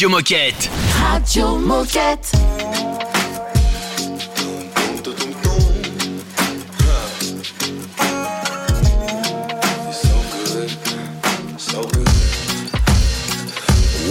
Radio 0.00 0.16
Moquette. 0.16 0.68
Radio 1.02 1.58
Moquette. 1.58 2.30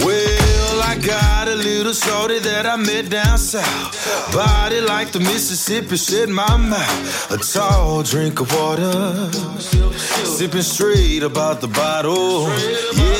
Well, 0.04 0.82
I 0.82 0.98
got 1.06 1.48
a 1.48 1.54
little 1.54 1.94
shorty 1.94 2.38
that 2.40 2.66
I 2.66 2.76
met 2.76 3.08
down 3.08 3.38
south. 3.38 4.34
Body 4.34 4.82
like 4.82 5.12
the 5.12 5.20
Mississippi, 5.20 5.96
shit 5.96 6.28
my 6.28 6.58
mouth. 6.58 7.30
A 7.30 7.38
tall 7.38 8.02
drink 8.02 8.40
of 8.40 8.52
water. 8.52 9.30
Sipping 10.36 10.60
straight 10.60 11.22
about 11.22 11.62
the 11.62 11.68
bottle. 11.68 12.42
Yeah, 12.42 12.52
I 12.52 13.00
had 13.00 13.14
to 13.14 13.17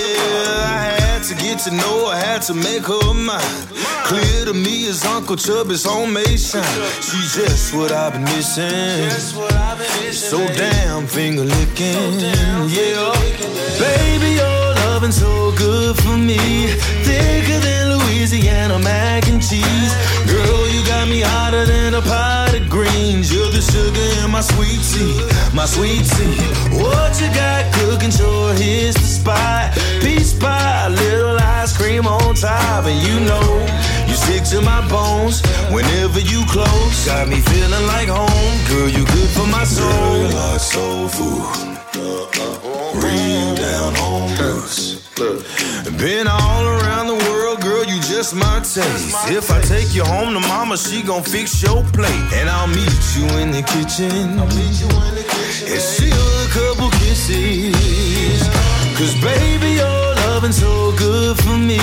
get 1.48 1.58
to 1.60 1.70
know 1.70 2.10
her, 2.10 2.16
had 2.16 2.42
to 2.42 2.54
make 2.54 2.84
her 2.84 3.14
mine. 3.14 3.66
Clear 4.04 4.44
to 4.46 4.52
me 4.52 4.88
as 4.88 5.04
Uncle 5.04 5.36
Chubby's 5.36 5.84
homemade 5.84 6.40
shine. 6.40 6.64
She's 7.00 7.34
just 7.34 7.74
what 7.74 7.90
I've 7.92 8.12
been 8.12 8.24
missing. 8.24 9.08
So 10.12 10.38
damn 10.48 11.06
finger 11.06 11.44
licking. 11.44 12.20
Yeah, 12.68 13.12
baby, 13.80 14.30
your 14.40 14.66
loving 14.84 15.12
so 15.12 15.52
good 15.56 15.96
for 16.02 16.16
me. 16.16 16.38
Thicker 17.06 17.60
than 17.66 17.96
Louisiana 17.96 18.78
mac 18.78 19.26
and 19.28 19.40
cheese. 19.40 19.92
Girl, 20.30 20.67
got 21.08 21.14
me 21.14 21.20
hotter 21.22 21.64
than 21.64 21.94
a 21.94 22.02
pot 22.02 22.54
of 22.54 22.68
greens. 22.68 23.32
You're 23.32 23.50
the 23.50 23.60
sugar 23.60 24.24
in 24.24 24.30
my 24.30 24.40
sweet 24.40 24.80
tea, 24.92 25.16
my 25.54 25.66
sweet 25.66 26.04
tea. 26.04 26.36
What 26.76 27.20
you 27.20 27.28
got 27.34 27.72
cooking? 27.74 28.10
Sure, 28.10 28.52
here's 28.54 28.94
the 28.94 29.08
spot. 29.18 29.72
Peach 30.02 30.38
pie, 30.38 30.88
little 30.88 31.38
ice 31.38 31.76
cream 31.76 32.06
on 32.06 32.34
top, 32.34 32.84
and 32.84 33.00
you 33.06 33.20
know 33.20 33.48
you 34.06 34.14
stick 34.14 34.44
to 34.52 34.60
my 34.60 34.86
bones 34.88 35.42
whenever 35.72 36.20
you 36.20 36.44
close. 36.46 37.06
Got 37.06 37.28
me 37.28 37.40
feeling 37.40 37.86
like 37.86 38.08
home, 38.08 38.58
girl. 38.68 38.88
You 38.88 39.04
good 39.06 39.30
for 39.30 39.46
my 39.46 39.64
soul. 39.64 40.28
like 40.34 40.60
soul 40.60 41.08
food. 41.08 41.68
Real 43.02 43.54
down 43.54 43.94
home 43.94 44.32
roots. 44.36 45.08
Been 45.98 46.28
all 46.28 46.64
around 46.64 46.77
just 48.18 48.34
my 48.34 48.58
taste. 48.58 49.14
If 49.30 49.48
I 49.48 49.60
take 49.60 49.94
you 49.94 50.02
home 50.02 50.34
to 50.34 50.40
mama, 50.40 50.76
she 50.76 51.02
gon' 51.02 51.22
fix 51.22 51.62
your 51.62 51.84
plate. 51.94 52.26
And 52.34 52.50
I'll 52.50 52.66
meet 52.66 52.98
you 53.14 53.26
in 53.38 53.52
the 53.52 53.62
kitchen. 53.62 54.40
And 54.42 55.82
she'll 55.90 56.32
a 56.44 56.48
couple 56.50 56.90
kisses. 56.98 58.42
Cause 58.98 59.14
baby, 59.22 59.70
your 59.78 60.02
loving 60.26 60.50
so 60.50 60.90
good 60.98 61.38
for 61.38 61.56
me. 61.56 61.78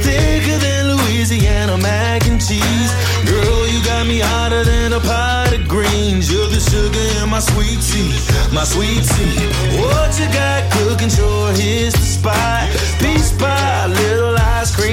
Thicker 0.00 0.56
than 0.64 0.96
Louisiana 0.96 1.76
mac 1.76 2.26
and 2.26 2.40
cheese. 2.40 2.92
Girl, 3.28 3.68
you 3.68 3.84
got 3.84 4.06
me 4.06 4.20
hotter 4.20 4.64
than 4.64 4.94
a 4.94 5.00
pot 5.00 5.52
of 5.52 5.68
greens. 5.68 6.32
You're 6.32 6.48
the 6.48 6.60
sugar 6.70 7.06
in 7.20 7.28
my 7.28 7.40
sweet 7.40 7.80
tea, 7.84 8.16
my 8.50 8.64
sweet 8.64 9.04
tea. 9.12 9.36
What 9.76 10.18
you 10.18 10.26
got 10.32 10.72
cooking? 10.72 11.10
Sure, 11.10 11.52
here's 11.52 11.92
the 11.92 12.08
spot. 12.16 12.85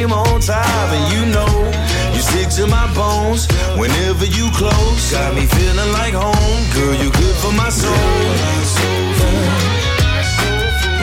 Little 0.04 0.20
on 0.20 0.42
top, 0.42 0.66
and 0.92 1.14
you 1.14 1.26
know 1.32 1.48
you 2.14 2.20
stick 2.20 2.50
to 2.58 2.68
my 2.68 2.94
bones 2.94 3.48
whenever 3.78 4.26
you 4.26 4.52
close. 4.52 5.12
Got 5.14 5.34
me 5.34 5.46
feeling 5.46 5.92
like 5.94 6.14
home, 6.14 6.64
girl. 6.74 6.94
You 7.02 7.10
good 7.10 7.36
for 7.38 7.54
my 7.54 7.70
soul. 7.70 7.94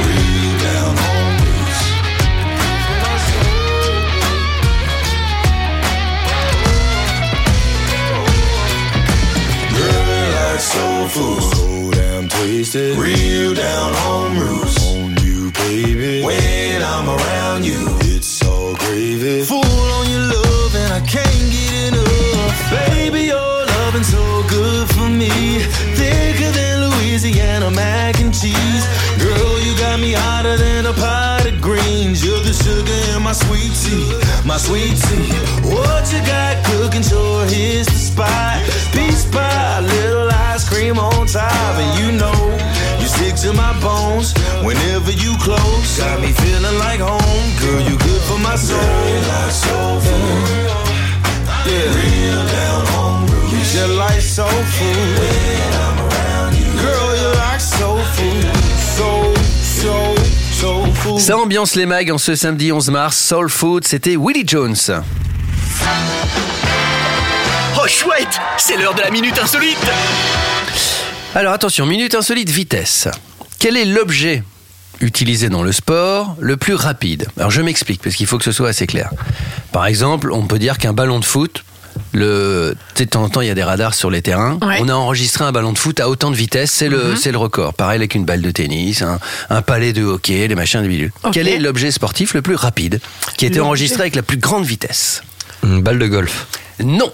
Real 0.05 0.59
down 0.61 0.97
home 1.01 1.37
roots. 1.49 1.81
Girl, 9.79 10.05
like 10.37 10.61
soul 10.61 11.09
food. 11.09 11.43
So 11.55 11.91
damn 11.93 12.29
tasty. 12.29 12.93
Real 13.01 13.55
down 13.55 13.95
home 13.95 14.39
roots. 14.39 14.77
On 14.85 15.17
you, 15.25 15.51
baby. 15.53 16.23
When 16.23 16.83
I'm 16.83 17.09
around 17.09 17.65
you, 17.65 18.00
gravy. 19.19 19.45
Full 19.45 19.65
on 19.65 20.11
your 20.11 20.21
love, 20.21 20.75
and 20.75 20.93
I 20.93 21.01
can't 21.01 21.51
get 21.51 21.89
enough. 21.89 22.71
Baby, 22.71 23.25
your 23.25 23.67
loving 23.67 24.05
so 24.05 24.43
good 24.49 24.89
for 24.91 25.09
me. 25.09 25.31
Thicker 25.99 26.51
than 26.53 26.91
Louisiana 26.91 27.71
mac 27.71 28.21
and 28.21 28.33
cheese. 28.33 28.85
Girl, 29.19 29.61
you 29.61 29.77
got 29.79 29.99
me 30.01 30.13
hotter 30.13 30.57
than 30.57 30.87
a 30.87 30.93
pot 30.93 31.47
of 31.47 31.61
greens. 31.61 32.25
You're 32.25 32.41
the 32.41 32.53
sugar 32.53 33.17
in 33.17 33.23
my 33.23 33.33
sweet 33.33 33.73
tea, 33.83 34.07
my 34.45 34.57
sweet 34.57 34.97
tea. 35.09 35.33
What 35.69 36.13
you 36.13 36.21
got 36.27 36.65
cooking? 36.67 37.03
Sure, 37.03 37.45
here's 37.47 37.87
the 37.87 38.01
spot. 38.11 38.63
Peach 38.93 39.31
pie, 39.33 39.81
little 39.81 40.31
ice 40.31 40.69
cream 40.69 40.99
on 40.99 41.27
top, 41.27 41.75
and 41.83 41.91
you 41.99 42.19
know 42.19 42.61
to 43.43 43.53
my 43.55 43.73
bones 43.81 44.35
whenever 44.63 45.13
you 45.13 45.35
close. 45.39 45.99
Got 45.99 46.21
me 46.21 46.33
feeling 46.33 46.79
like 46.79 47.01
home, 47.01 47.49
girl. 47.59 47.81
You 47.89 47.97
good 47.97 48.23
for 48.29 48.39
my 48.39 48.55
soul. 48.57 48.77
Like 48.77 49.51
soul 49.51 50.01
food. 50.01 50.69
Yeah. 51.65 51.89
Real 51.97 52.43
down 52.53 52.87
home 52.93 53.27
roots. 53.27 53.53
You 53.53 53.61
just 53.61 53.95
like 53.97 54.21
soul 54.21 54.47
food. 54.77 55.19
When 55.21 55.73
I'm 55.85 55.99
around 56.05 56.53
you. 56.61 56.69
Girl, 56.85 57.17
you 57.17 57.29
like 57.41 57.61
soul 57.61 57.99
food. 58.15 58.45
So, 58.97 59.35
so, 59.81 60.15
soul 60.61 60.93
food. 60.97 61.21
Ça 61.21 61.39
ambiance 61.39 61.77
les 61.77 61.87
mags 61.87 62.11
en 62.11 62.19
ce 62.19 62.35
samedi 62.35 62.73
11 62.73 62.91
mars. 62.91 63.17
Soul 63.17 63.49
Food, 63.49 63.87
c'était 63.87 64.17
Willie 64.17 64.45
Jones. 64.47 64.77
Oh 67.83 67.89
chouette, 67.89 68.39
c'est 68.59 68.77
l'heure 68.77 68.95
de 68.95 69.01
la 69.01 69.11
minute 69.11 69.39
insolite. 69.39 69.79
Alors 71.35 71.55
attention, 71.55 71.87
minute 71.87 72.15
insolite 72.15 72.51
vitesse. 72.51 73.09
Quel 73.61 73.77
est 73.77 73.85
l'objet 73.85 74.43
utilisé 75.03 75.49
dans 75.51 75.63
le 75.63 75.71
sport 75.71 76.35
le 76.41 76.57
plus 76.57 76.75
rapide? 76.75 77.27
Alors 77.37 77.51
je 77.51 77.61
m'explique 77.61 78.01
parce 78.03 78.17
qu'il 78.17 78.27
faut 78.27 78.39
que 78.39 78.45
ce 78.45 78.53
soit 78.53 78.71
assez 78.71 78.87
clair. 78.87 79.11
Par 79.71 79.85
exemple, 79.87 80.33
on 80.33 80.47
peut 80.47 80.59
dire 80.59 80.79
qu'un 80.79 80.95
ballon 80.95 81.19
de 81.21 81.25
foot, 81.27 81.63
le, 82.13 82.75
de 82.97 83.05
temps 83.05 83.23
en 83.25 83.29
temps, 83.29 83.43
il 83.43 83.49
y 83.49 83.51
a 83.51 83.55
des 83.55 83.63
radars 83.63 83.93
sur 83.93 84.11
les 84.11 84.23
terrains. 84.23 84.59
Ouais. 84.63 84.79
On 84.81 84.89
a 84.89 84.95
enregistré 84.95 85.45
un 85.45 85.53
ballon 85.53 85.73
de 85.75 85.79
foot 85.79 86.01
à 86.01 86.09
autant 86.09 86.31
de 86.31 86.37
vitesse, 86.37 86.71
c'est 86.71 86.89
le, 86.89 87.15
c'est 87.17 87.33
le 87.33 87.39
record. 87.39 87.75
Pareil 87.75 87.97
avec 87.97 88.15
une 88.15 88.25
balle 88.25 88.41
de 88.41 88.51
tennis, 88.51 89.03
un, 89.03 89.21
un 89.51 89.61
palais 89.61 89.93
de 89.93 90.03
hockey, 90.05 90.49
les 90.49 90.55
machins 90.55 90.83
de 90.83 90.89
milieu. 90.89 91.11
Quel 91.31 91.47
est 91.47 91.59
l'objet 91.59 91.91
sportif 91.91 92.33
le 92.33 92.41
plus 92.41 92.55
rapide 92.55 92.99
qui 93.37 93.45
a 93.45 93.49
été 93.49 93.59
L'objet. 93.59 93.67
enregistré 93.69 94.01
avec 94.01 94.17
la 94.17 94.23
plus 94.23 94.39
grande 94.39 94.65
vitesse? 94.65 95.23
Une 95.63 95.83
balle 95.83 95.99
de 95.99 96.07
golf. 96.07 96.47
Non. 96.83 97.13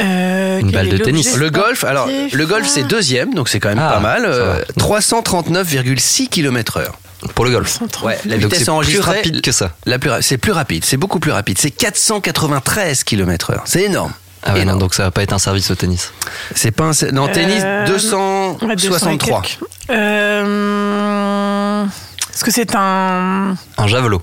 Euh, 0.00 0.60
Une 0.60 0.70
balle 0.70 0.88
de 0.88 0.98
tennis. 0.98 1.36
Le 1.36 1.50
golf, 1.50 1.82
alors 1.84 2.08
le 2.32 2.46
golf 2.46 2.66
c'est 2.68 2.84
deuxième, 2.84 3.34
donc 3.34 3.48
c'est 3.48 3.58
quand 3.60 3.68
même 3.70 3.80
Ah, 3.80 3.94
pas 3.94 4.00
mal. 4.00 4.22
ça 4.22 4.28
euh, 4.28 4.62
va. 4.76 4.82
339,6 4.84 6.28
km/h. 6.28 6.86
Pour 7.34 7.44
le 7.44 7.50
golf. 7.50 7.80
Ouais, 8.04 8.16
la 8.26 8.36
Donc 8.36 8.44
vitesse 8.44 8.58
c'est 8.60 8.64
plus 8.66 8.70
enregistrée. 8.70 9.16
rapide 9.16 9.40
que 9.40 9.50
ça. 9.50 9.72
La 9.86 9.98
plus, 9.98 10.10
c'est 10.20 10.38
plus 10.38 10.52
rapide, 10.52 10.84
c'est 10.84 10.96
beaucoup 10.96 11.18
plus 11.18 11.32
rapide. 11.32 11.58
C'est 11.58 11.72
493 11.72 13.02
km/h. 13.02 13.56
C'est 13.64 13.82
énorme. 13.82 14.12
Ah 14.44 14.54
ouais, 14.54 14.64
non, 14.64 14.76
donc 14.76 14.94
ça 14.94 15.02
va 15.02 15.10
pas 15.10 15.24
être 15.24 15.32
un 15.32 15.40
service 15.40 15.68
au 15.72 15.74
tennis. 15.74 16.12
C'est 16.54 16.70
pas 16.70 16.84
un, 16.84 16.92
non 17.12 17.26
tennis 17.26 17.60
Euh, 17.64 17.84
263. 17.86 18.68
Ouais, 18.68 18.76
200 18.76 19.10
et 19.10 19.18
quelques. 19.18 19.58
Euh, 19.90 21.84
Est-ce 22.32 22.44
que 22.44 22.50
c'est 22.52 22.74
un. 22.76 23.56
Un 23.78 23.86
javelot. 23.88 24.22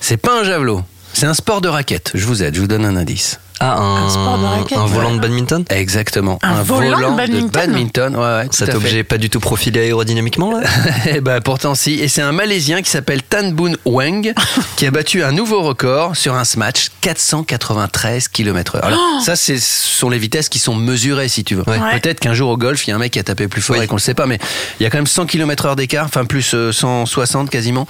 C'est 0.00 0.16
pas 0.18 0.40
un 0.40 0.44
javelot. 0.44 0.82
C'est 1.12 1.26
un 1.26 1.34
sport 1.34 1.60
de 1.60 1.68
raquette. 1.68 2.12
Je 2.14 2.24
vous 2.26 2.42
aide, 2.44 2.54
je 2.54 2.60
vous 2.60 2.68
donne 2.68 2.84
un 2.84 2.94
indice. 2.96 3.40
Ah, 3.60 3.76
un, 3.78 4.06
Un 4.06 4.10
sport 4.10 4.38
de 4.38 4.44
raquette, 4.44 4.78
un 4.78 4.84
volant 4.86 5.14
de 5.14 5.20
badminton 5.20 5.64
Exactement. 5.70 6.38
Un 6.42 6.62
volant 6.62 7.12
de 7.12 7.16
badminton 7.16 7.48
badminton, 7.50 8.14
ouais, 8.16 8.20
ouais, 8.22 8.48
Cet 8.50 8.74
objet 8.74 9.02
pas 9.04 9.18
du 9.18 9.30
tout 9.30 9.40
profilé 9.40 9.80
aérodynamiquement 9.80 10.50
là? 10.58 10.66
Eh 11.06 11.20
ben 11.20 11.40
pourtant 11.40 11.74
si. 11.74 11.94
Et 11.94 12.08
c'est 12.08 12.22
un 12.22 12.32
Malaisien 12.32 12.82
qui 12.82 12.90
s'appelle 12.90 13.22
Tan 13.22 13.50
Boon 13.52 13.76
Wang 13.84 14.34
qui 14.76 14.86
a 14.86 14.90
battu 14.90 15.22
un 15.24 15.32
nouveau 15.32 15.62
record 15.62 16.16
sur 16.16 16.34
un 16.34 16.44
smash 16.44 16.90
493 17.00 18.28
km/h. 18.28 18.80
Alors, 18.82 19.00
ça, 19.24 19.36
c'est- 19.36 19.58
ce 19.58 19.98
sont 19.98 20.10
les 20.10 20.18
vitesses 20.18 20.48
qui 20.48 20.58
sont 20.58 20.74
mesurées 20.74 21.28
si 21.28 21.44
tu 21.44 21.54
veux. 21.54 21.62
Ouais. 21.66 21.78
Ouais. 21.78 21.98
Peut-être 22.00 22.20
qu'un 22.20 22.34
jour 22.34 22.50
au 22.50 22.56
golf, 22.56 22.86
il 22.86 22.90
y 22.90 22.92
a 22.92 22.96
un 22.96 22.98
mec 22.98 23.12
qui 23.12 23.18
a 23.18 23.22
tapé 23.22 23.48
plus 23.48 23.62
fort 23.62 23.76
Oui. 23.78 23.84
et 23.84 23.86
qu'on 23.86 23.96
le 23.96 24.00
sait 24.00 24.14
pas, 24.14 24.26
mais 24.26 24.38
il 24.80 24.82
y 24.82 24.86
a 24.86 24.90
quand 24.90 24.98
même 24.98 25.06
100 25.06 25.26
km/h 25.26 25.76
d'écart, 25.76 26.04
enfin 26.06 26.24
plus 26.24 26.52
euh, 26.54 26.72
160 26.72 27.48
quasiment. 27.50 27.86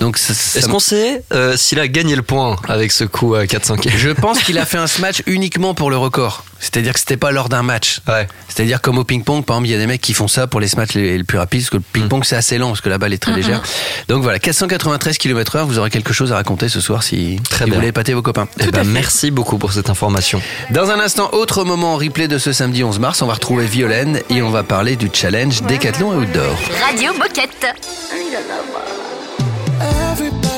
Donc 0.00 0.18
ça- 0.18 0.34
ça 0.34 0.58
Est-ce 0.60 0.68
qu'on 0.68 0.78
sait 0.78 1.22
euh, 1.32 1.56
s'il 1.56 1.80
a 1.80 1.88
gagné 1.88 2.14
le 2.16 2.22
point 2.22 2.56
avec 2.68 2.92
ce 2.92 3.04
coup 3.04 3.34
à 3.34 3.46
400 3.46 3.76
km 3.76 3.98
je 3.98 4.10
pense 4.10 4.38
qu'il 4.42 4.58
a 4.58 4.64
fait 4.66 4.78
un 4.78 4.86
smash 5.00 5.22
uniquement 5.26 5.72
pour 5.72 5.90
le 5.90 5.96
record. 5.96 6.44
C'est-à-dire 6.58 6.92
que 6.92 7.00
c'était 7.00 7.16
pas 7.16 7.30
lors 7.30 7.48
d'un 7.48 7.62
match. 7.62 8.02
Ouais. 8.06 8.28
C'est-à-dire 8.48 8.82
comme 8.82 8.98
au 8.98 9.04
ping-pong, 9.04 9.42
par 9.44 9.56
exemple, 9.56 9.68
il 9.68 9.72
y 9.72 9.74
a 9.74 9.78
des 9.78 9.86
mecs 9.86 10.02
qui 10.02 10.12
font 10.12 10.28
ça 10.28 10.46
pour 10.46 10.60
les 10.60 10.68
smatchs 10.68 10.92
les, 10.92 11.16
les 11.16 11.24
plus 11.24 11.38
rapides, 11.38 11.62
parce 11.62 11.70
que 11.70 11.76
le 11.78 11.82
ping-pong 11.92 12.22
c'est 12.22 12.36
assez 12.36 12.58
lent, 12.58 12.68
parce 12.68 12.82
que 12.82 12.90
la 12.90 12.98
balle 12.98 13.14
est 13.14 13.18
très 13.18 13.32
légère. 13.32 13.62
Donc 14.08 14.22
voilà, 14.22 14.38
493 14.38 15.16
km/h, 15.16 15.64
vous 15.64 15.78
aurez 15.78 15.88
quelque 15.88 16.12
chose 16.12 16.32
à 16.32 16.34
raconter 16.34 16.68
ce 16.68 16.82
soir 16.82 17.02
si, 17.02 17.40
Très 17.48 17.64
si 17.64 17.70
vous 17.70 17.76
voulez 17.76 17.88
épater 17.88 18.12
vos 18.12 18.20
copains. 18.20 18.46
Eh 18.58 18.66
ben, 18.66 18.84
merci 18.84 19.30
beaucoup 19.30 19.56
pour 19.56 19.72
cette 19.72 19.88
information. 19.88 20.42
Dans 20.70 20.90
un 20.90 21.00
instant, 21.00 21.30
autre 21.32 21.64
moment 21.64 21.94
en 21.94 21.96
replay 21.96 22.28
de 22.28 22.36
ce 22.36 22.52
samedi 22.52 22.84
11 22.84 22.98
mars, 22.98 23.22
on 23.22 23.26
va 23.26 23.34
retrouver 23.34 23.64
Violaine 23.64 24.20
et 24.28 24.42
on 24.42 24.50
va 24.50 24.62
parler 24.62 24.96
du 24.96 25.08
challenge 25.10 25.62
Décathlon 25.62 26.14
Outdoor. 26.18 26.58
Radio 26.86 27.12
Moquette. 27.14 27.74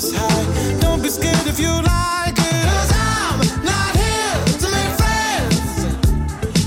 Don't 0.00 1.02
be 1.02 1.10
scared 1.10 1.46
if 1.46 1.60
you 1.60 1.68
like 1.68 2.32
it. 2.32 2.64
Cause 2.64 2.90
I'm 2.94 3.38
not 3.62 3.94
here 3.94 4.34
to 4.62 4.68
make 4.72 4.92
friends. 4.96 5.84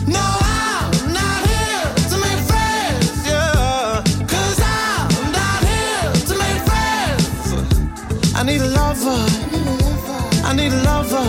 No, 0.07 0.21
I'm 0.21 0.93
not 1.11 1.41
here 1.49 1.83
to 2.11 2.17
make 2.21 2.41
friends. 2.45 3.25
Yeah. 3.25 4.03
Cause 4.27 4.59
I'm 4.61 5.31
not 5.31 5.63
here 5.65 6.13
to 6.29 6.33
make 6.37 6.61
friends. 6.69 8.35
I 8.35 8.43
need 8.43 8.61
a 8.61 8.67
lover. 8.67 9.25
I 10.45 10.53
need 10.55 10.71
a 10.71 10.83
lover. 10.83 11.25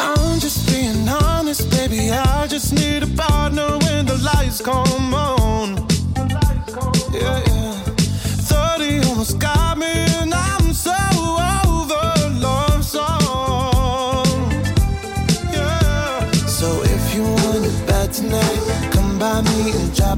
I'm 0.00 0.40
just 0.40 0.66
being 0.70 1.06
honest, 1.06 1.68
baby. 1.70 2.10
I 2.10 2.46
just 2.46 2.72
need 2.72 3.02
a 3.02 3.08
partner 3.08 3.76
when 3.84 4.06
the 4.06 4.16
lights 4.24 4.62
come 4.62 5.12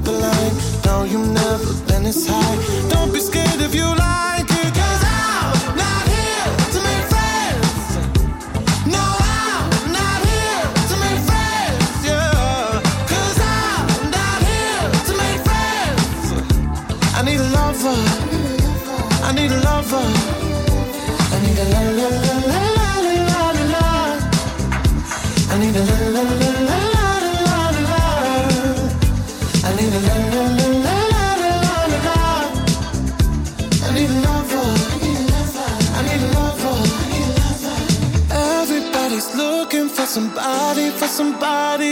drop 0.04 0.14
a 0.14 0.18
line. 0.18 0.54
No, 0.84 1.04
you've 1.04 1.28
never 1.28 1.74
been 1.86 2.04
this 2.04 2.26
high. 2.28 2.88
Don't 2.90 3.12
be 3.12 3.20
scared 3.20 3.60
if 3.60 3.74
you 3.74 3.84
like 3.84 4.37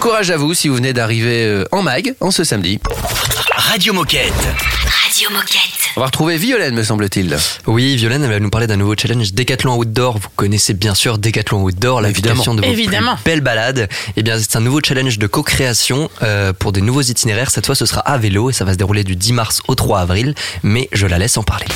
Courage 0.00 0.30
à 0.30 0.38
vous 0.38 0.54
si 0.54 0.68
vous 0.68 0.76
venez 0.76 0.94
d'arriver 0.94 1.44
euh, 1.44 1.64
en 1.72 1.82
mag 1.82 2.14
en 2.20 2.30
ce 2.30 2.42
samedi. 2.42 2.80
Radio 3.54 3.92
Moquette. 3.92 4.32
Radio 5.20 5.36
Moquette. 5.36 5.90
On 5.96 6.00
va 6.00 6.06
retrouver 6.06 6.38
Violaine, 6.38 6.74
me 6.74 6.82
semble-t-il. 6.82 7.36
Oui, 7.66 7.94
Violaine, 7.96 8.24
elle 8.24 8.30
va 8.30 8.40
nous 8.40 8.48
parler 8.48 8.66
d'un 8.66 8.78
nouveau 8.78 8.94
challenge 8.96 9.34
Décathlon 9.34 9.76
Outdoor. 9.76 10.16
Vous 10.16 10.28
connaissez 10.34 10.72
bien 10.72 10.94
sûr 10.94 11.18
Décathlon 11.18 11.62
Outdoor, 11.62 12.00
l'application 12.00 12.54
de 12.54 12.62
vos 12.62 12.66
Évidemment. 12.66 13.16
plus 13.16 13.24
belles 13.24 13.42
balades. 13.42 13.90
Eh 14.16 14.22
bien, 14.22 14.38
c'est 14.38 14.56
un 14.56 14.60
nouveau 14.60 14.80
challenge 14.82 15.18
de 15.18 15.26
co-création 15.26 16.08
euh, 16.22 16.54
pour 16.54 16.72
des 16.72 16.80
nouveaux 16.80 17.02
itinéraires. 17.02 17.50
Cette 17.50 17.66
fois, 17.66 17.74
ce 17.74 17.84
sera 17.84 18.00
à 18.00 18.16
vélo 18.16 18.48
et 18.48 18.54
ça 18.54 18.64
va 18.64 18.72
se 18.72 18.78
dérouler 18.78 19.04
du 19.04 19.14
10 19.14 19.34
mars 19.34 19.60
au 19.68 19.74
3 19.74 20.00
avril. 20.00 20.34
Mais 20.62 20.88
je 20.92 21.06
la 21.06 21.18
laisse 21.18 21.36
en 21.36 21.42
parler. 21.42 21.66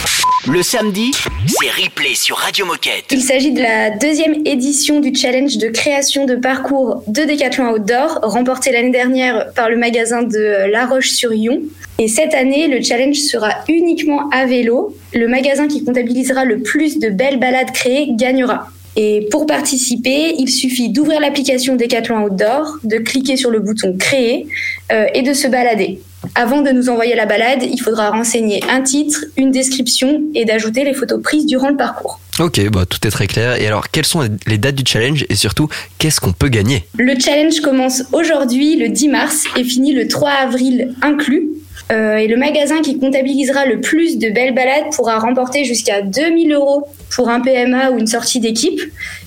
Le 0.46 0.62
samedi, 0.62 1.10
c'est 1.46 1.82
replay 1.84 2.14
sur 2.14 2.38
Radio 2.38 2.64
Moquette. 2.64 3.06
Il 3.10 3.20
s'agit 3.20 3.52
de 3.52 3.60
la 3.60 3.90
deuxième 3.90 4.46
édition 4.46 5.00
du 5.00 5.14
challenge 5.14 5.58
de 5.58 5.68
création 5.68 6.24
de 6.24 6.36
parcours 6.36 7.02
de 7.08 7.24
Décathlon 7.24 7.72
Outdoor, 7.72 8.20
remporté 8.22 8.72
l'année 8.72 8.92
dernière 8.92 9.52
par 9.54 9.68
le 9.68 9.76
magasin 9.76 10.22
de 10.22 10.70
La 10.70 10.86
Roche-sur-Yon. 10.86 11.60
Et 11.98 12.08
cette 12.08 12.34
année, 12.34 12.66
le 12.66 12.82
challenge 12.82 13.18
sera 13.18 13.50
uniquement 13.68 14.28
à 14.30 14.46
vélo. 14.46 14.96
Le 15.12 15.28
magasin 15.28 15.68
qui 15.68 15.84
comptabilisera 15.84 16.44
le 16.44 16.58
plus 16.60 16.98
de 16.98 17.08
belles 17.08 17.38
balades 17.38 17.70
créées 17.72 18.08
gagnera. 18.10 18.68
Et 18.96 19.26
pour 19.30 19.46
participer, 19.46 20.34
il 20.38 20.48
suffit 20.48 20.88
d'ouvrir 20.88 21.20
l'application 21.20 21.74
Décathlon 21.74 22.24
Outdoor, 22.24 22.78
de 22.84 22.98
cliquer 22.98 23.36
sur 23.36 23.50
le 23.50 23.58
bouton 23.58 23.96
Créer 23.98 24.46
euh, 24.92 25.06
et 25.14 25.22
de 25.22 25.32
se 25.32 25.48
balader. 25.48 26.00
Avant 26.34 26.62
de 26.62 26.70
nous 26.70 26.88
envoyer 26.88 27.14
la 27.14 27.26
balade, 27.26 27.62
il 27.62 27.78
faudra 27.78 28.10
renseigner 28.10 28.62
un 28.70 28.80
titre, 28.82 29.24
une 29.36 29.50
description 29.50 30.22
et 30.34 30.44
d'ajouter 30.44 30.84
les 30.84 30.94
photos 30.94 31.20
prises 31.22 31.46
durant 31.46 31.70
le 31.70 31.76
parcours. 31.76 32.20
Ok, 32.40 32.60
bah, 32.70 32.84
tout 32.88 33.04
est 33.06 33.10
très 33.10 33.26
clair. 33.26 33.60
Et 33.60 33.66
alors, 33.66 33.90
quelles 33.90 34.06
sont 34.06 34.22
les 34.46 34.58
dates 34.58 34.74
du 34.74 34.84
challenge 34.86 35.26
et 35.28 35.34
surtout, 35.34 35.68
qu'est-ce 35.98 36.20
qu'on 36.20 36.32
peut 36.32 36.48
gagner? 36.48 36.84
Le 36.96 37.18
challenge 37.18 37.60
commence 37.60 38.04
aujourd'hui, 38.12 38.76
le 38.76 38.88
10 38.88 39.08
mars, 39.08 39.44
et 39.56 39.64
finit 39.64 39.92
le 39.92 40.08
3 40.08 40.30
avril 40.30 40.94
inclus. 41.02 41.48
Euh, 41.92 42.16
et 42.16 42.28
le 42.28 42.36
magasin 42.36 42.80
qui 42.80 42.98
comptabilisera 42.98 43.66
le 43.66 43.80
plus 43.80 44.18
de 44.18 44.30
belles 44.30 44.54
balades 44.54 44.90
pourra 44.94 45.18
remporter 45.18 45.64
jusqu'à 45.64 46.00
2000 46.02 46.52
euros 46.52 46.88
pour 47.14 47.28
un 47.28 47.40
PMA 47.40 47.90
ou 47.90 47.98
une 47.98 48.06
sortie 48.06 48.40
d'équipe. 48.40 48.80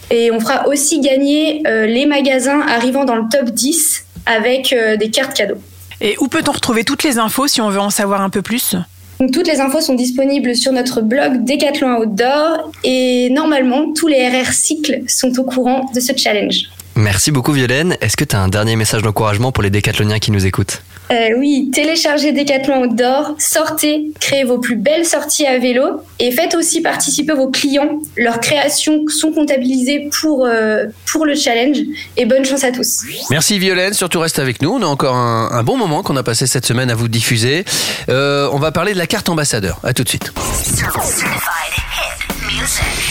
Et 0.09 0.31
on 0.31 0.39
fera 0.39 0.67
aussi 0.67 0.99
gagner 0.99 1.61
euh, 1.67 1.85
les 1.85 2.05
magasins 2.05 2.61
arrivant 2.61 3.05
dans 3.05 3.15
le 3.15 3.23
top 3.31 3.51
10 3.51 4.05
avec 4.25 4.73
euh, 4.73 4.97
des 4.97 5.09
cartes 5.09 5.35
cadeaux. 5.35 5.59
Et 6.01 6.15
où 6.19 6.27
peut-on 6.27 6.51
retrouver 6.51 6.83
toutes 6.83 7.03
les 7.03 7.17
infos 7.17 7.47
si 7.47 7.61
on 7.61 7.69
veut 7.69 7.79
en 7.79 7.89
savoir 7.89 8.21
un 8.21 8.29
peu 8.29 8.41
plus? 8.41 8.75
Donc, 9.19 9.31
toutes 9.31 9.47
les 9.47 9.59
infos 9.59 9.81
sont 9.81 9.95
disponibles 9.95 10.55
sur 10.55 10.71
notre 10.71 11.01
blog 11.01 11.43
Décathlon 11.43 11.97
Outdoor 11.97 12.71
et 12.83 13.29
normalement 13.31 13.91
tous 13.93 14.07
les 14.07 14.27
RR 14.27 14.51
cycles 14.51 15.01
sont 15.07 15.39
au 15.39 15.43
courant 15.43 15.89
de 15.93 15.99
ce 15.99 16.13
challenge. 16.15 16.65
Merci 16.95 17.31
beaucoup, 17.31 17.51
Violaine. 17.51 17.97
Est-ce 18.01 18.17
que 18.17 18.23
tu 18.23 18.35
as 18.35 18.39
un 18.39 18.47
dernier 18.47 18.75
message 18.75 19.01
d'encouragement 19.01 19.51
pour 19.51 19.63
les 19.63 19.69
décathloniens 19.69 20.19
qui 20.19 20.31
nous 20.31 20.45
écoutent? 20.45 20.81
Euh, 21.11 21.29
oui, 21.37 21.71
téléchargez 21.73 22.33
Décathlon 22.33 22.83
Outdoor, 22.83 23.35
sortez, 23.39 24.11
créez 24.19 24.43
vos 24.43 24.57
plus 24.59 24.75
belles 24.75 25.05
sorties 25.05 25.45
à 25.45 25.57
vélo 25.57 26.01
et 26.19 26.31
faites 26.31 26.53
aussi 26.53 26.81
participer 26.81 27.33
vos 27.33 27.49
clients. 27.49 27.99
Leurs 28.17 28.39
créations 28.41 29.03
sont 29.07 29.31
comptabilisées 29.31 30.09
pour, 30.19 30.45
euh, 30.45 30.85
pour 31.09 31.25
le 31.25 31.35
challenge 31.35 31.77
et 32.17 32.25
bonne 32.25 32.43
chance 32.43 32.63
à 32.63 32.71
tous. 32.71 33.03
Merci 33.29 33.57
Violaine, 33.57 33.93
surtout 33.93 34.19
reste 34.19 34.39
avec 34.39 34.61
nous. 34.61 34.71
On 34.71 34.81
a 34.81 34.85
encore 34.85 35.15
un, 35.15 35.49
un 35.51 35.63
bon 35.63 35.77
moment 35.77 36.03
qu'on 36.03 36.17
a 36.17 36.23
passé 36.23 36.45
cette 36.45 36.65
semaine 36.65 36.91
à 36.91 36.95
vous 36.95 37.07
diffuser. 37.07 37.63
Euh, 38.09 38.49
on 38.51 38.59
va 38.59 38.71
parler 38.71 38.93
de 38.93 38.97
la 38.97 39.07
carte 39.07 39.29
ambassadeur. 39.29 39.79
À 39.83 39.93
tout 39.93 40.03
de 40.03 40.09
suite. 40.09 40.33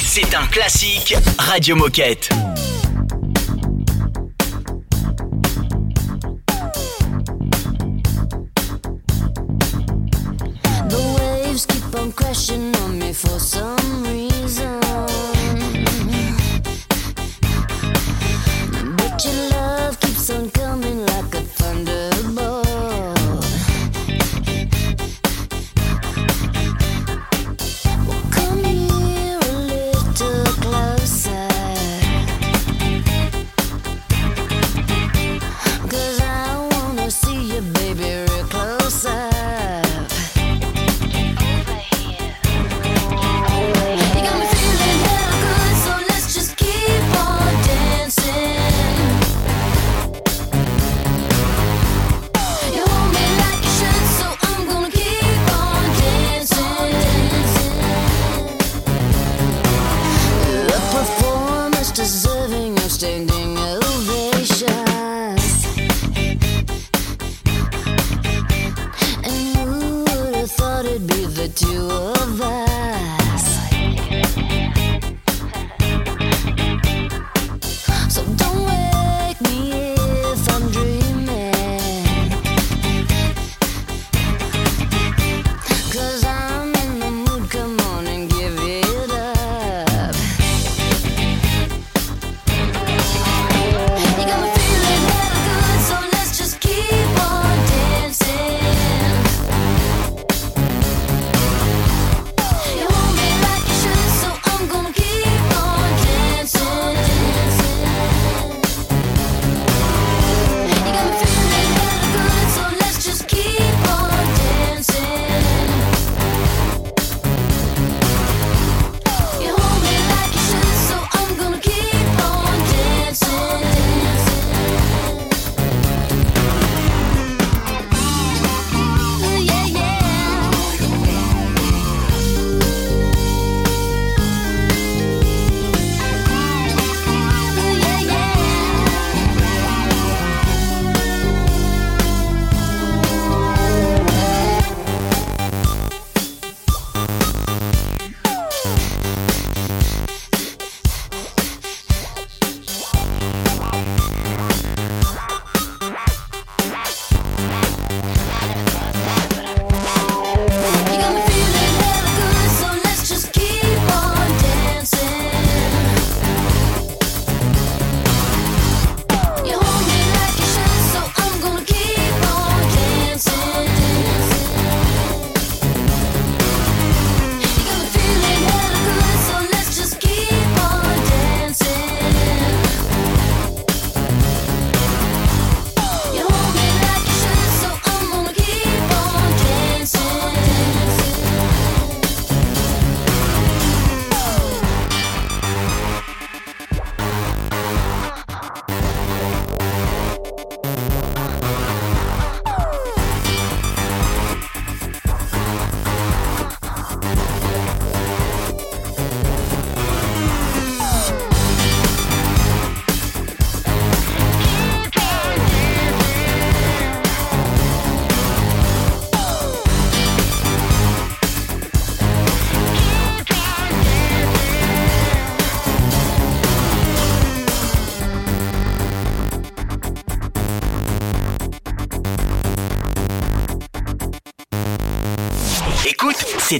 C'est 0.05 0.35
un 0.35 0.47
classique 0.49 1.15
Radio 1.39 1.77
Moquette. 1.77 2.29
On 12.37 12.75
on 12.77 12.99
me 12.99 13.12
for 13.14 13.38
some 13.40 14.05
reason. 14.05 14.79
But 18.96 19.25
your 19.25 19.51
love 19.51 19.99
keeps 20.01 20.29
on 20.31 20.51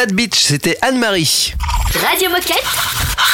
Sad 0.00 0.14
Beach, 0.14 0.38
c'était 0.38 0.78
Anne-Marie. 0.80 1.52
Radio 2.08 2.30
Moquette. 2.30 2.64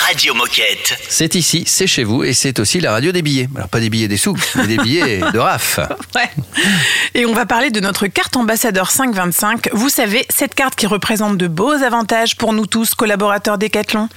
Radio 0.05 0.35
Moquette. 0.35 0.99
C'est 1.09 1.37
ici, 1.37 1.62
c'est 1.64 1.87
chez 1.87 2.03
vous 2.03 2.25
et 2.25 2.33
c'est 2.33 2.59
aussi 2.59 2.81
la 2.81 2.91
radio 2.91 3.12
des 3.12 3.23
billets. 3.23 3.49
Alors 3.55 3.69
pas 3.69 3.79
des 3.79 3.89
billets 3.89 4.09
des 4.09 4.17
sous, 4.17 4.37
mais 4.57 4.67
des 4.67 4.77
billets 4.77 5.21
de 5.33 5.39
RAF. 5.39 5.79
Ouais. 6.17 6.29
Et 7.14 7.25
on 7.25 7.35
va 7.35 7.47
parler 7.47 7.71
de 7.71 7.79
notre 7.79 8.09
carte 8.09 8.37
ambassadeur 8.37 8.91
525. 8.91 9.69
Vous 9.75 9.89
savez, 9.89 10.27
cette 10.29 10.57
carte 10.57 10.75
qui 10.75 10.89
représente 10.89 11.37
de 11.39 11.47
beaux 11.47 11.71
avantages 11.71 12.35
pour 12.35 12.53
nous 12.53 12.67
tous, 12.67 12.97
collaborateurs 12.97 13.59
Decathlon. 13.59 14.09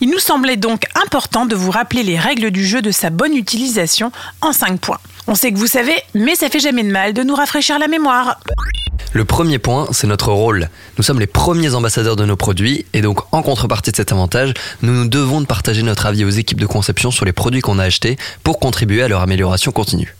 Il 0.00 0.08
nous 0.08 0.20
semblait 0.20 0.56
donc 0.56 0.84
important 0.94 1.44
de 1.44 1.54
vous 1.54 1.70
rappeler 1.70 2.02
les 2.02 2.18
règles 2.18 2.50
du 2.50 2.66
jeu 2.66 2.80
de 2.80 2.92
sa 2.92 3.10
bonne 3.10 3.36
utilisation 3.36 4.10
en 4.40 4.54
5 4.54 4.80
points. 4.80 5.00
On 5.26 5.34
sait 5.34 5.52
que 5.52 5.58
vous 5.58 5.66
savez, 5.66 5.94
mais 6.14 6.34
ça 6.34 6.48
fait 6.48 6.60
jamais 6.60 6.82
de 6.82 6.90
mal 6.90 7.12
de 7.12 7.22
nous 7.22 7.34
rafraîchir 7.34 7.78
la 7.78 7.88
mémoire. 7.88 8.40
Le 9.12 9.24
premier 9.24 9.58
point, 9.58 9.88
c'est 9.90 10.06
notre 10.06 10.32
rôle. 10.32 10.68
Nous 10.96 11.02
sommes 11.02 11.18
les 11.18 11.26
premiers 11.26 11.74
ambassadeurs 11.74 12.16
de 12.16 12.24
nos 12.24 12.36
produits 12.36 12.86
et 12.92 13.00
donc 13.00 13.20
en 13.32 13.42
contrepartie 13.42 13.90
de 13.90 13.96
cet 13.96 14.12
avantage, 14.12 14.54
nous 14.82 14.92
nous 14.92 15.08
devons 15.08 15.40
de 15.40 15.46
partager 15.46 15.82
notre 15.82 16.06
avis 16.06 16.24
aux 16.24 16.30
équipes 16.30 16.60
de 16.60 16.66
conception 16.66 17.10
sur 17.10 17.24
les 17.24 17.32
produits 17.32 17.60
qu'on 17.60 17.78
a 17.80 17.84
achetés 17.84 18.16
pour 18.44 18.60
contribuer 18.60 19.02
à 19.02 19.08
leur 19.08 19.20
amélioration 19.20 19.72
continue. 19.72 20.14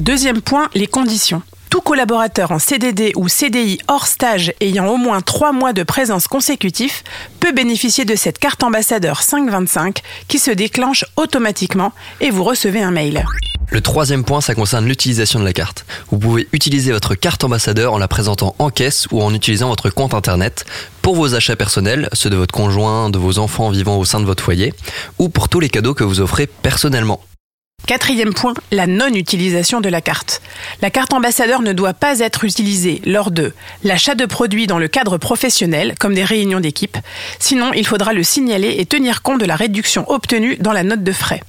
Deuxième 0.00 0.40
point, 0.40 0.68
les 0.74 0.86
conditions. 0.86 1.42
Tout 1.74 1.80
collaborateur 1.80 2.52
en 2.52 2.60
CDD 2.60 3.10
ou 3.16 3.28
CDI 3.28 3.80
hors 3.88 4.06
stage 4.06 4.52
ayant 4.60 4.86
au 4.86 4.96
moins 4.96 5.20
3 5.20 5.50
mois 5.50 5.72
de 5.72 5.82
présence 5.82 6.28
consécutif 6.28 7.02
peut 7.40 7.50
bénéficier 7.50 8.04
de 8.04 8.14
cette 8.14 8.38
carte 8.38 8.62
ambassadeur 8.62 9.22
525 9.22 10.00
qui 10.28 10.38
se 10.38 10.52
déclenche 10.52 11.04
automatiquement 11.16 11.92
et 12.20 12.30
vous 12.30 12.44
recevez 12.44 12.80
un 12.80 12.92
mail. 12.92 13.24
Le 13.70 13.80
troisième 13.80 14.22
point, 14.22 14.40
ça 14.40 14.54
concerne 14.54 14.86
l'utilisation 14.86 15.40
de 15.40 15.44
la 15.44 15.52
carte. 15.52 15.84
Vous 16.12 16.18
pouvez 16.20 16.46
utiliser 16.52 16.92
votre 16.92 17.16
carte 17.16 17.42
ambassadeur 17.42 17.92
en 17.92 17.98
la 17.98 18.06
présentant 18.06 18.54
en 18.60 18.70
caisse 18.70 19.08
ou 19.10 19.20
en 19.20 19.34
utilisant 19.34 19.68
votre 19.70 19.90
compte 19.90 20.14
internet 20.14 20.66
pour 21.02 21.16
vos 21.16 21.34
achats 21.34 21.56
personnels, 21.56 22.08
ceux 22.12 22.30
de 22.30 22.36
votre 22.36 22.54
conjoint, 22.54 23.10
de 23.10 23.18
vos 23.18 23.40
enfants 23.40 23.70
vivant 23.70 23.96
au 23.96 24.04
sein 24.04 24.20
de 24.20 24.26
votre 24.26 24.44
foyer, 24.44 24.74
ou 25.18 25.28
pour 25.28 25.48
tous 25.48 25.58
les 25.58 25.70
cadeaux 25.70 25.94
que 25.94 26.04
vous 26.04 26.20
offrez 26.20 26.46
personnellement. 26.46 27.20
Quatrième 27.86 28.32
point, 28.32 28.54
la 28.70 28.86
non-utilisation 28.86 29.82
de 29.82 29.90
la 29.90 30.00
carte. 30.00 30.40
La 30.80 30.88
carte 30.90 31.12
ambassadeur 31.12 31.60
ne 31.60 31.74
doit 31.74 31.92
pas 31.92 32.20
être 32.20 32.44
utilisée 32.44 33.02
lors 33.04 33.30
de 33.30 33.52
l'achat 33.82 34.14
de 34.14 34.24
produits 34.24 34.66
dans 34.66 34.78
le 34.78 34.88
cadre 34.88 35.18
professionnel, 35.18 35.94
comme 36.00 36.14
des 36.14 36.24
réunions 36.24 36.60
d'équipe. 36.60 36.96
Sinon, 37.38 37.72
il 37.74 37.86
faudra 37.86 38.14
le 38.14 38.22
signaler 38.22 38.76
et 38.78 38.86
tenir 38.86 39.20
compte 39.20 39.40
de 39.40 39.44
la 39.44 39.56
réduction 39.56 40.10
obtenue 40.10 40.56
dans 40.56 40.72
la 40.72 40.82
note 40.82 41.02
de 41.02 41.12
frais. 41.12 41.42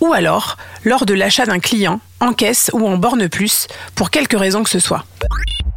Ou 0.00 0.14
alors, 0.14 0.56
lors 0.84 1.04
de 1.04 1.12
l'achat 1.12 1.44
d'un 1.44 1.58
client, 1.58 2.00
en 2.20 2.32
caisse 2.32 2.70
ou 2.72 2.86
en 2.86 2.96
borne 2.96 3.28
plus, 3.28 3.66
pour 3.94 4.10
quelque 4.10 4.36
raison 4.36 4.62
que 4.62 4.70
ce 4.70 4.80
soit. 4.80 5.04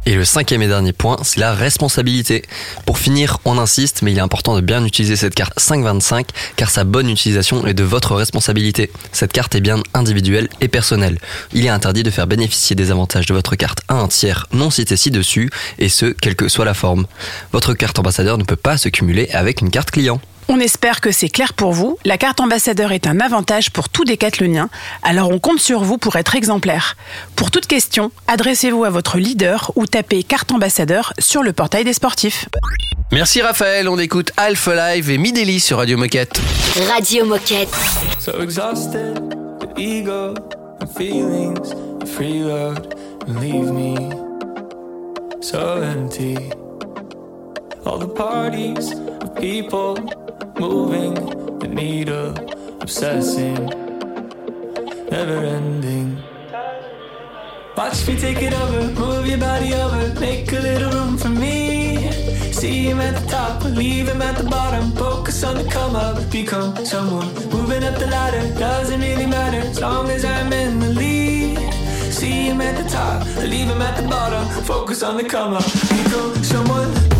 Et 0.06 0.14
le 0.14 0.24
cinquième 0.24 0.62
et 0.62 0.66
dernier 0.66 0.94
point, 0.94 1.18
c'est 1.22 1.40
la 1.40 1.52
responsabilité. 1.52 2.42
Pour 2.86 2.98
finir, 2.98 3.38
on 3.44 3.58
insiste, 3.58 4.00
mais 4.00 4.12
il 4.12 4.18
est 4.18 4.22
important 4.22 4.56
de 4.56 4.62
bien 4.62 4.82
utiliser 4.84 5.14
cette 5.14 5.34
carte 5.34 5.52
525 5.58 6.26
car 6.56 6.70
sa 6.70 6.84
bonne 6.84 7.10
utilisation 7.10 7.66
est 7.66 7.74
de 7.74 7.84
votre 7.84 8.14
responsabilité. 8.14 8.90
Cette 9.12 9.32
carte 9.32 9.54
est 9.54 9.60
bien 9.60 9.82
individuelle 9.92 10.48
et 10.62 10.68
personnelle. 10.68 11.18
Il 11.52 11.66
est 11.66 11.70
interdit 11.70 12.02
de 12.02 12.10
faire 12.10 12.26
bénéficier 12.26 12.74
des 12.74 12.90
avantages 12.90 13.26
de 13.26 13.34
votre 13.34 13.56
carte 13.56 13.82
à 13.88 13.94
un 13.94 14.08
tiers 14.08 14.46
non 14.52 14.70
cité 14.70 14.96
ci-dessus, 14.96 15.50
et 15.78 15.88
ce, 15.88 16.06
quelle 16.06 16.34
que 16.34 16.48
soit 16.48 16.64
la 16.64 16.74
forme. 16.74 17.06
Votre 17.52 17.74
carte 17.74 17.98
ambassadeur 17.98 18.38
ne 18.38 18.44
peut 18.44 18.56
pas 18.56 18.78
se 18.78 18.88
cumuler 18.88 19.28
avec 19.32 19.60
une 19.60 19.70
carte 19.70 19.90
client. 19.90 20.20
On 20.52 20.58
espère 20.58 21.00
que 21.00 21.12
c'est 21.12 21.28
clair 21.28 21.52
pour 21.52 21.70
vous. 21.70 21.96
La 22.04 22.18
carte 22.18 22.40
ambassadeur 22.40 22.90
est 22.90 23.06
un 23.06 23.20
avantage 23.20 23.70
pour 23.70 23.88
tout 23.88 24.04
décathlonien, 24.04 24.68
alors 25.04 25.30
on 25.30 25.38
compte 25.38 25.60
sur 25.60 25.84
vous 25.84 25.96
pour 25.96 26.16
être 26.16 26.34
exemplaire. 26.34 26.96
Pour 27.36 27.52
toute 27.52 27.66
question, 27.66 28.10
adressez-vous 28.26 28.82
à 28.82 28.90
votre 28.90 29.18
leader 29.18 29.70
ou 29.76 29.86
tapez 29.86 30.24
carte 30.24 30.50
ambassadeur 30.50 31.12
sur 31.20 31.44
le 31.44 31.52
portail 31.52 31.84
des 31.84 31.92
sportifs. 31.92 32.48
Merci 33.12 33.42
Raphaël, 33.42 33.88
on 33.88 33.96
écoute 33.96 34.32
Alpha 34.36 34.74
Live 34.74 35.08
et 35.10 35.18
Mideli 35.18 35.60
sur 35.60 35.76
Radio 35.76 35.96
Moquette. 35.96 36.40
Radio 36.92 37.24
Moquette. 37.26 37.72
So 38.18 38.42
exhausted, 38.42 39.20
the 39.60 39.80
ego 39.80 40.34
and 40.80 40.88
feelings, 40.88 41.70
the 42.00 42.06
free 42.06 42.42
load 42.42 42.96
and 43.28 43.38
leave 43.38 43.70
me 43.70 43.94
so 45.40 45.80
empty. 45.80 46.36
All 47.86 47.98
the 47.98 48.08
parties 48.08 48.92
of 48.92 49.34
people 49.36 49.96
moving 50.58 51.14
the 51.58 51.66
needle, 51.68 52.34
obsessing, 52.80 53.54
never 55.10 55.38
ending. 55.44 56.22
Watch 57.76 58.06
me 58.06 58.18
take 58.18 58.42
it 58.42 58.52
over, 58.52 59.00
move 59.00 59.26
your 59.26 59.38
body 59.38 59.72
over, 59.72 60.20
make 60.20 60.52
a 60.52 60.60
little 60.60 60.90
room 60.92 61.16
for 61.16 61.30
me. 61.30 62.10
See 62.52 62.84
him 62.90 63.00
at 63.00 63.18
the 63.18 63.26
top, 63.30 63.64
leave 63.64 64.08
him 64.08 64.20
at 64.20 64.36
the 64.36 64.44
bottom. 64.44 64.92
Focus 64.92 65.42
on 65.42 65.54
the 65.56 65.64
come 65.64 65.96
up, 65.96 66.30
become 66.30 66.76
someone. 66.84 67.32
Moving 67.50 67.82
up 67.84 67.98
the 67.98 68.08
ladder, 68.08 68.42
doesn't 68.58 69.00
really 69.00 69.26
matter 69.26 69.60
as 69.66 69.80
long 69.80 70.10
as 70.10 70.24
I'm 70.24 70.52
in 70.52 70.80
the 70.80 70.88
lead. 70.88 71.58
See 72.12 72.48
him 72.48 72.60
at 72.60 72.76
the 72.82 72.88
top, 72.90 73.24
leave 73.38 73.68
him 73.68 73.80
at 73.80 73.96
the 74.02 74.06
bottom. 74.06 74.46
Focus 74.64 75.02
on 75.02 75.16
the 75.16 75.24
come 75.24 75.54
up, 75.54 75.64
become 75.64 76.34
someone. 76.44 77.19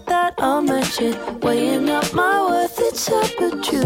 I'll 0.43 0.59
match 0.59 0.99
it. 0.99 1.15
Weighing 1.43 1.87
up 1.87 2.11
my 2.15 2.41
worth, 2.49 2.79
it's 2.79 3.07
you. 3.71 3.83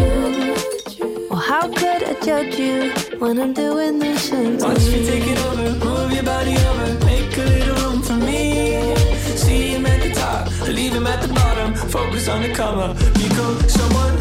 Well, 1.29 1.37
how 1.37 1.67
could 1.67 2.01
I 2.01 2.13
judge 2.23 2.57
you 2.57 2.93
when 3.19 3.41
I'm 3.41 3.51
doing 3.51 3.99
this 3.99 4.31
and 4.31 4.61
Once 4.61 4.87
you 4.87 5.05
take 5.05 5.27
it 5.27 5.37
over, 5.47 5.85
move 5.85 6.13
your 6.13 6.23
body 6.23 6.55
over, 6.55 7.05
make 7.05 7.37
a 7.37 7.41
little 7.41 7.75
room 7.83 8.01
for 8.01 8.13
me. 8.13 8.95
See 9.35 9.73
him 9.75 9.85
at 9.85 10.01
the 10.01 10.13
top, 10.13 10.47
leave 10.69 10.93
him 10.93 11.05
at 11.07 11.21
the 11.21 11.33
bottom. 11.33 11.75
Focus 11.75 12.29
on 12.29 12.41
the 12.41 12.53
come 12.53 12.79
up, 12.79 12.97
become 13.15 13.59
someone. 13.67 14.15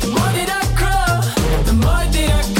The 0.00 0.08
more 0.16 0.32
that 0.38 0.50
I 0.58 0.64
grow, 0.80 1.62
the 1.64 1.74
more 1.74 2.04
that 2.14 2.30
I 2.40 2.55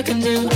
I 0.00 0.02
can 0.02 0.20
do. 0.20 0.48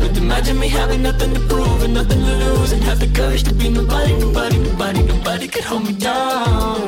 But 0.00 0.16
imagine 0.18 0.58
me 0.58 0.66
having 0.66 1.02
nothing 1.02 1.32
to 1.32 1.40
prove 1.48 1.84
and 1.84 1.94
nothing 1.94 2.18
to 2.18 2.34
lose, 2.44 2.72
and 2.72 2.82
have 2.82 2.98
the 2.98 3.06
courage 3.06 3.44
to 3.44 3.54
be 3.54 3.68
nobody, 3.68 4.18
nobody, 4.18 4.58
nobody, 4.58 5.02
nobody 5.04 5.46
could 5.46 5.62
hold 5.62 5.86
me 5.86 5.92
down. 5.92 6.80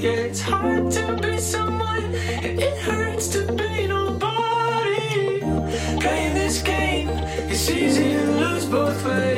Yeah, 0.00 0.28
it's 0.30 0.40
hard 0.40 0.90
to 0.92 1.18
be 1.20 1.38
someone, 1.38 2.14
it 2.14 2.78
hurts 2.78 3.28
to 3.34 3.52
be 3.52 3.86
nobody. 3.88 5.40
Playing 6.00 6.34
this 6.34 6.62
game, 6.62 7.08
it's 7.50 7.68
easy 7.68 8.12
to 8.14 8.30
lose 8.42 8.64
both 8.66 9.04
ways. 9.04 9.29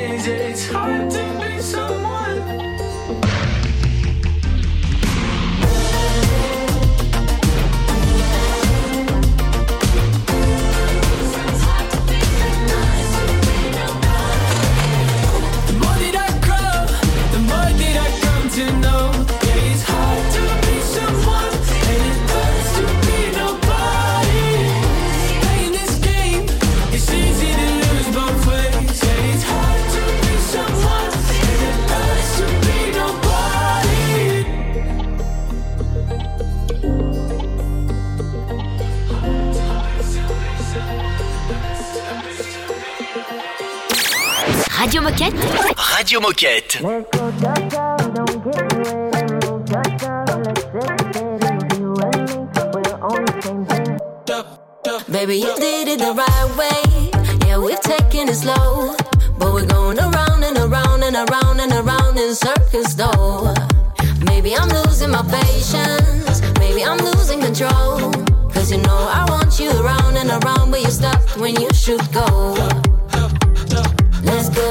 Radio 46.12 46.28
Moquette. 46.28 46.78
Baby, 55.10 55.36
you 55.36 55.56
did 55.56 55.88
it 55.88 55.98
the 56.00 56.12
right 56.12 56.56
way. 56.58 57.10
Yeah, 57.46 57.56
we've 57.56 57.80
taken 57.80 58.28
it 58.28 58.34
slow. 58.34 58.94
But 59.38 59.54
we're 59.54 59.64
going 59.64 59.98
around 59.98 60.44
and 60.44 60.58
around 60.58 61.02
and 61.02 61.16
around 61.16 61.60
and 61.60 61.72
around 61.72 62.18
in 62.18 62.34
circles, 62.34 62.94
though. 62.94 63.54
Maybe 64.26 64.54
I'm 64.54 64.68
losing 64.68 65.12
my 65.12 65.22
patience. 65.22 66.42
Maybe 66.58 66.84
I'm 66.84 66.98
losing 66.98 67.40
control. 67.40 68.12
Cause 68.52 68.70
you 68.70 68.82
know 68.82 69.08
I 69.10 69.24
want 69.30 69.58
you 69.58 69.70
around 69.80 70.18
and 70.18 70.28
around, 70.44 70.72
but 70.72 70.82
you 70.82 70.90
stopped 70.90 71.38
when 71.38 71.58
you 71.58 71.72
should 71.72 72.12
go. 72.12 72.81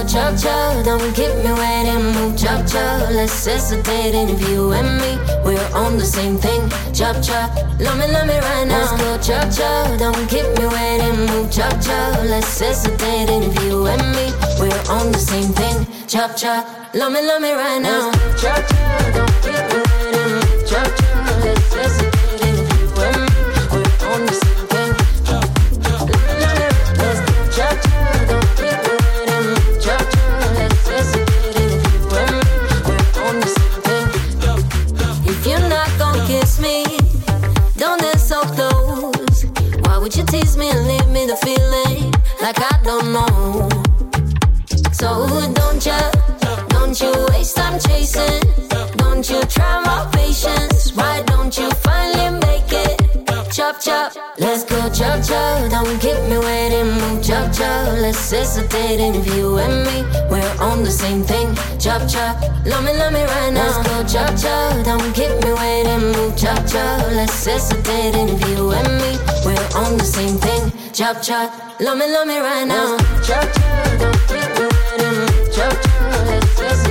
Chop 0.07 0.35
chop, 0.37 0.83
don't 0.83 1.13
keep 1.13 1.33
me 1.37 1.53
waiting, 1.53 2.03
move 2.15 2.37
chop 2.37 2.67
chop. 2.67 3.11
Let's 3.11 3.45
hesitate 3.45 4.13
if 4.15 4.49
you 4.49 4.71
and 4.73 4.97
me, 4.99 5.17
we're 5.45 5.69
on 5.73 5.97
the 5.97 6.03
same 6.03 6.37
thing. 6.37 6.69
Chop 6.91 7.23
chop, 7.23 7.55
love 7.79 7.97
me, 7.97 8.11
love 8.11 8.27
me 8.27 8.37
right 8.37 8.65
now. 8.67 8.79
Let's 8.79 8.91
go 9.01 9.17
chop 9.19 9.51
chop, 9.55 9.99
don't 9.99 10.27
keep 10.27 10.47
me 10.57 10.65
waiting, 10.67 11.27
move 11.27 11.51
chop 11.51 11.79
chop. 11.81 12.23
Let's 12.25 12.59
hesitate 12.59 13.29
if 13.29 13.63
you 13.63 13.85
and 13.85 14.01
me, 14.15 14.33
we're 14.59 14.83
on 14.89 15.11
the 15.11 15.19
same 15.19 15.53
thing. 15.53 15.85
Chop 16.07 16.35
chop, 16.35 16.65
love 16.93 17.13
me, 17.13 17.21
love 17.21 17.41
me 17.41 17.53
right 17.53 17.79
now. 17.79 18.11
Chop 18.37 18.67
chop, 18.67 19.13
don't 19.13 19.31
keep 19.43 19.85
me 19.85 19.90
waste 47.41 47.57
time 47.57 47.79
chasing? 47.79 48.39
Don't 48.97 49.27
you 49.27 49.41
try 49.45 49.81
my 49.83 50.07
patience? 50.13 50.93
Why 50.95 51.23
don't 51.23 51.57
you 51.57 51.69
finally 51.87 52.29
make 52.45 52.71
it? 52.71 53.01
Chop 53.51 53.81
chop, 53.81 54.13
let's 54.37 54.63
go 54.63 54.79
chop 54.93 55.17
chop. 55.27 55.71
Don't 55.71 55.99
keep 55.99 56.19
me 56.29 56.37
waiting, 56.37 56.89
move 56.99 57.23
chop 57.23 57.51
chop. 57.51 57.97
Let's 58.03 58.29
hesitate 58.31 58.99
if 59.01 59.25
you 59.35 59.57
and 59.57 59.77
me, 59.87 59.97
we're 60.29 60.55
on 60.59 60.83
the 60.83 60.91
same 60.91 61.23
thing. 61.23 61.47
Chop 61.79 62.07
chop, 62.07 62.39
love 62.65 62.83
me, 62.85 62.93
love 62.93 63.11
me 63.11 63.23
right 63.23 63.51
now. 63.51 63.65
Let's 63.65 63.79
go 63.87 63.95
chop 64.13 64.31
chop. 64.43 64.85
Don't 64.85 65.11
keep 65.13 65.33
me 65.43 65.51
waiting, 65.61 66.03
move 66.13 66.37
chop 66.37 66.61
chop. 66.67 67.11
Let's 67.17 67.43
hesitate 67.43 68.15
if 68.15 68.41
you 68.49 68.71
and 68.71 68.91
me, 69.01 69.11
we're 69.45 69.69
on 69.81 69.97
the 69.97 70.05
same 70.05 70.37
thing. 70.37 70.71
Chop 70.93 71.21
chop, 71.23 71.49
love 71.81 71.97
me, 71.97 72.05
love 72.05 72.27
me 72.27 72.37
right 72.37 72.67
now. 72.67 72.97
Chop 73.27 73.47
chop, 73.55 73.99
don't 73.99 74.21
keep 74.29 74.49
me 74.59 74.65
waiting, 74.77 75.15
move 75.25 75.55
chop 75.55 75.73
chop. 75.83 76.25
Let's 76.29 76.59
hesitate 76.59 76.90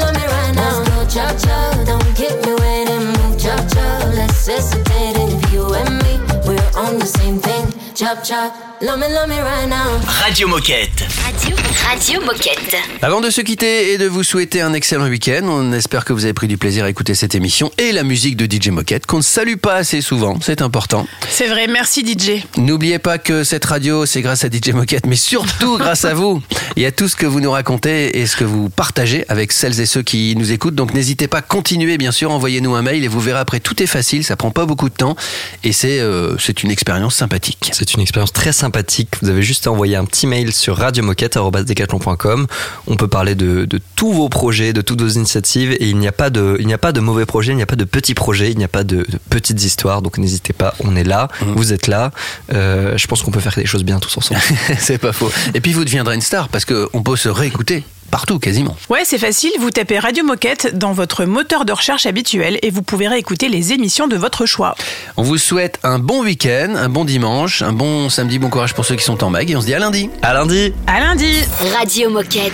chop 1.13 1.37
chop, 1.37 1.85
don't 1.85 2.15
keep 2.15 2.33
me 2.45 2.53
waiting, 2.53 3.13
chop 3.37 3.59
chop. 3.67 4.13
Let's 4.15 4.47
hesitate 4.47 5.17
if 5.17 5.51
you 5.51 5.65
and 5.73 6.01
me, 6.03 6.19
we're 6.47 6.71
on 6.79 6.99
the 6.99 7.05
same 7.05 7.37
thing. 7.39 7.60
Chop 8.01 8.23
chop, 8.23 8.71
Love 8.81 8.97
me, 8.97 9.07
love 9.13 9.29
me 9.29 9.39
right 9.39 9.69
now. 9.69 9.99
Radio 10.23 10.47
Moquette. 10.47 11.05
Radio, 11.23 11.55
Radio 11.87 12.21
Moquette. 12.21 12.75
Avant 13.03 13.21
de 13.21 13.29
se 13.29 13.41
quitter 13.41 13.93
et 13.93 13.99
de 13.99 14.07
vous 14.07 14.23
souhaiter 14.23 14.61
un 14.61 14.73
excellent 14.73 15.07
week-end, 15.07 15.43
on 15.43 15.71
espère 15.71 16.03
que 16.03 16.11
vous 16.11 16.23
avez 16.23 16.33
pris 16.33 16.47
du 16.47 16.57
plaisir 16.57 16.85
à 16.85 16.89
écouter 16.89 17.13
cette 17.13 17.35
émission 17.35 17.71
et 17.77 17.91
la 17.91 18.01
musique 18.01 18.37
de 18.37 18.51
DJ 18.51 18.69
Moquette, 18.69 19.05
qu'on 19.05 19.17
ne 19.17 19.21
salue 19.21 19.57
pas 19.57 19.75
assez 19.75 20.01
souvent, 20.01 20.39
c'est 20.41 20.63
important. 20.63 21.05
C'est 21.29 21.45
vrai, 21.45 21.67
merci 21.67 22.03
DJ. 22.03 22.43
N'oubliez 22.57 22.97
pas 22.97 23.19
que 23.19 23.43
cette 23.43 23.65
radio, 23.65 24.07
c'est 24.07 24.23
grâce 24.23 24.43
à 24.45 24.47
DJ 24.47 24.69
Moquette, 24.69 25.05
mais 25.05 25.15
surtout 25.15 25.77
grâce 25.79 26.03
à 26.03 26.15
vous. 26.15 26.41
Il 26.75 26.81
y 26.81 26.87
a 26.87 26.91
tout 26.91 27.07
ce 27.07 27.15
que 27.15 27.27
vous 27.27 27.39
nous 27.39 27.51
racontez 27.51 28.19
et 28.19 28.25
ce 28.25 28.35
que 28.35 28.45
vous 28.45 28.69
partagez 28.69 29.25
avec 29.29 29.51
celles 29.51 29.79
et 29.79 29.85
ceux 29.85 30.01
qui 30.01 30.35
nous 30.35 30.51
écoutent. 30.53 30.73
Donc 30.73 30.95
n'hésitez 30.95 31.27
pas, 31.27 31.43
continuez 31.43 31.99
bien 31.99 32.11
sûr, 32.11 32.31
envoyez-nous 32.31 32.73
un 32.73 32.81
mail 32.81 33.03
et 33.03 33.07
vous 33.07 33.19
verrez 33.19 33.41
après, 33.41 33.59
tout 33.59 33.83
est 33.83 33.87
facile, 33.87 34.23
ça 34.23 34.35
prend 34.35 34.49
pas 34.49 34.65
beaucoup 34.65 34.89
de 34.89 34.95
temps 34.95 35.15
et 35.63 35.71
c'est 35.71 35.99
euh, 35.99 36.35
c'est 36.39 36.63
une 36.63 36.71
expérience 36.71 37.13
sympathique. 37.13 37.69
C'est 37.73 37.90
une 37.95 38.01
expérience 38.01 38.33
très 38.33 38.51
sympathique. 38.51 39.09
Vous 39.21 39.29
avez 39.29 39.41
juste 39.41 39.67
à 39.67 39.71
envoyer 39.71 39.95
un 39.95 40.05
petit 40.05 40.27
mail 40.27 40.53
sur 40.53 40.77
radiomoquette.com. 40.77 42.47
On 42.87 42.95
peut 42.95 43.07
parler 43.07 43.35
de, 43.35 43.65
de 43.65 43.79
tous 43.95 44.13
vos 44.13 44.29
projets, 44.29 44.73
de 44.73 44.81
toutes 44.81 45.01
vos 45.01 45.09
initiatives 45.09 45.71
et 45.73 45.89
il 45.89 45.97
n'y 45.97 46.07
a 46.07 46.11
pas 46.11 46.29
de, 46.29 46.57
il 46.59 46.67
n'y 46.67 46.73
a 46.73 46.77
pas 46.77 46.91
de 46.91 46.99
mauvais 46.99 47.25
projets, 47.25 47.51
il 47.51 47.55
n'y 47.55 47.61
a 47.61 47.67
pas 47.67 47.75
de 47.75 47.83
petits 47.83 48.13
projets, 48.13 48.51
il 48.51 48.57
n'y 48.57 48.63
a 48.63 48.69
pas 48.69 48.83
de, 48.83 48.97
de 48.97 49.19
petites 49.29 49.63
histoires. 49.63 50.01
Donc 50.01 50.17
n'hésitez 50.17 50.53
pas, 50.53 50.73
on 50.79 50.95
est 50.95 51.03
là, 51.03 51.27
vous 51.41 51.73
êtes 51.73 51.87
là. 51.87 52.11
Euh, 52.53 52.97
je 52.97 53.07
pense 53.07 53.23
qu'on 53.23 53.31
peut 53.31 53.39
faire 53.39 53.55
des 53.55 53.65
choses 53.65 53.83
bien 53.83 53.99
tous 53.99 54.17
ensemble. 54.17 54.41
c'est 54.79 54.97
pas 54.97 55.13
faux. 55.13 55.31
Et 55.53 55.61
puis 55.61 55.73
vous 55.73 55.83
deviendrez 55.85 56.15
une 56.15 56.21
star 56.21 56.49
parce 56.49 56.65
qu'on 56.65 57.03
peut 57.03 57.15
se 57.15 57.29
réécouter 57.29 57.83
partout 58.11 58.37
quasiment. 58.37 58.75
Ouais, 58.89 59.01
c'est 59.05 59.17
facile, 59.17 59.51
vous 59.59 59.71
tapez 59.71 59.97
Radio 59.97 60.23
Moquette 60.23 60.77
dans 60.77 60.91
votre 60.91 61.25
moteur 61.25 61.65
de 61.65 61.71
recherche 61.71 62.05
habituel 62.05 62.59
et 62.61 62.69
vous 62.69 62.81
pouvez 62.81 63.07
réécouter 63.07 63.49
les 63.49 63.73
émissions 63.73 64.07
de 64.07 64.15
votre 64.15 64.45
choix. 64.45 64.75
On 65.17 65.23
vous 65.23 65.37
souhaite 65.37 65.79
un 65.83 65.97
bon 65.97 66.23
week-end, 66.23 66.75
un 66.75 66.89
bon 66.89 67.05
dimanche, 67.05 67.61
un 67.61 67.73
bon 67.73 68.09
samedi, 68.09 68.37
bon 68.37 68.49
courage 68.49 68.73
pour 68.73 68.85
ceux 68.85 68.95
qui 68.95 69.03
sont 69.03 69.23
en 69.23 69.29
mag 69.29 69.49
et 69.49 69.55
on 69.55 69.61
se 69.61 69.65
dit 69.65 69.73
à 69.73 69.79
lundi. 69.79 70.09
À 70.21 70.33
lundi. 70.33 70.73
À 70.85 70.99
lundi. 70.99 71.33
Radio 71.79 72.09
Moquette. 72.09 72.51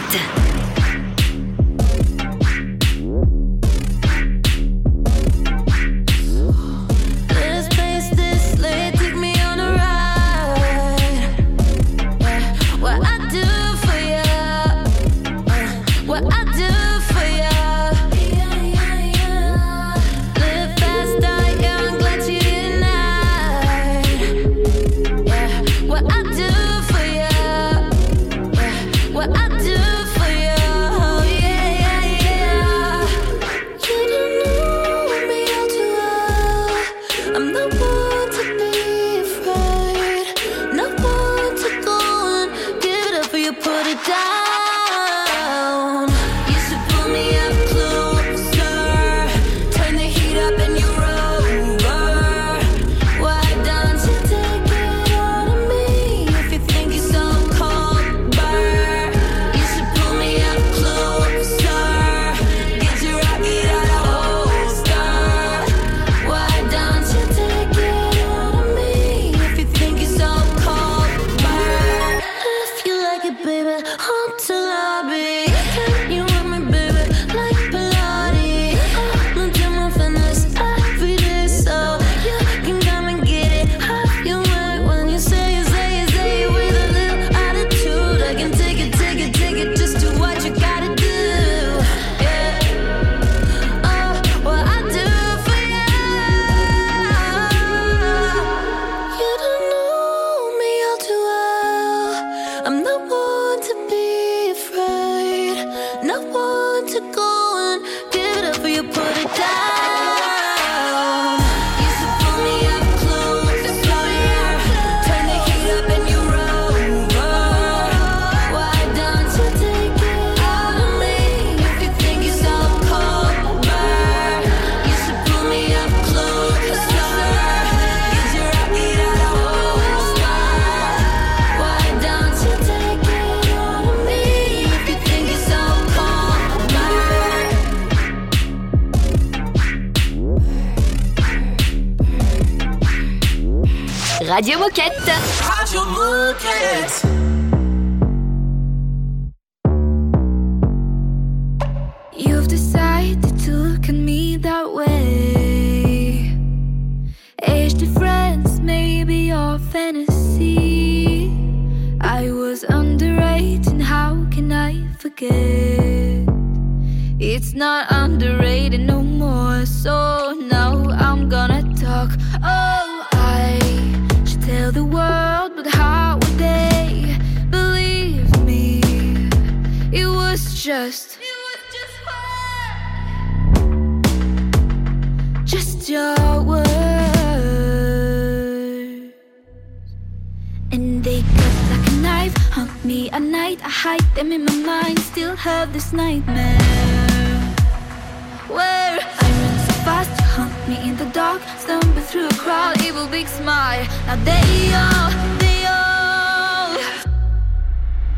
Now 204.08 204.16
they 204.24 204.74
all, 204.74 205.12
they 205.40 205.66
all 205.66 206.78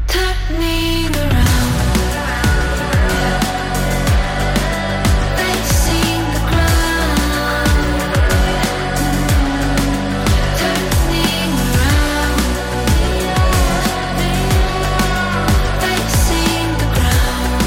turning 0.08 1.12
around, 1.16 1.74
facing 5.38 6.24
the 6.34 6.42
ground, 6.50 8.02
turning 10.60 11.54
around, 11.70 12.42
facing 15.82 16.70
the 16.80 16.88
ground. 16.96 17.64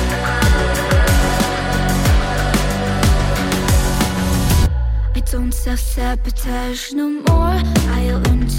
I 5.14 5.20
don't 5.30 5.52
self 5.52 5.80
sabotage 5.80 6.92
no 6.92 7.08
more 7.10 7.31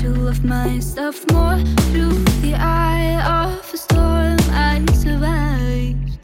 to 0.03 0.09
love 0.09 0.43
myself 0.43 1.15
more 1.31 1.57
through 1.87 2.11
the 2.41 2.53
eye 2.55 3.15
of 3.23 3.73
a 3.73 3.77
storm 3.77 4.37
I 4.51 4.83
survived. 4.91 6.19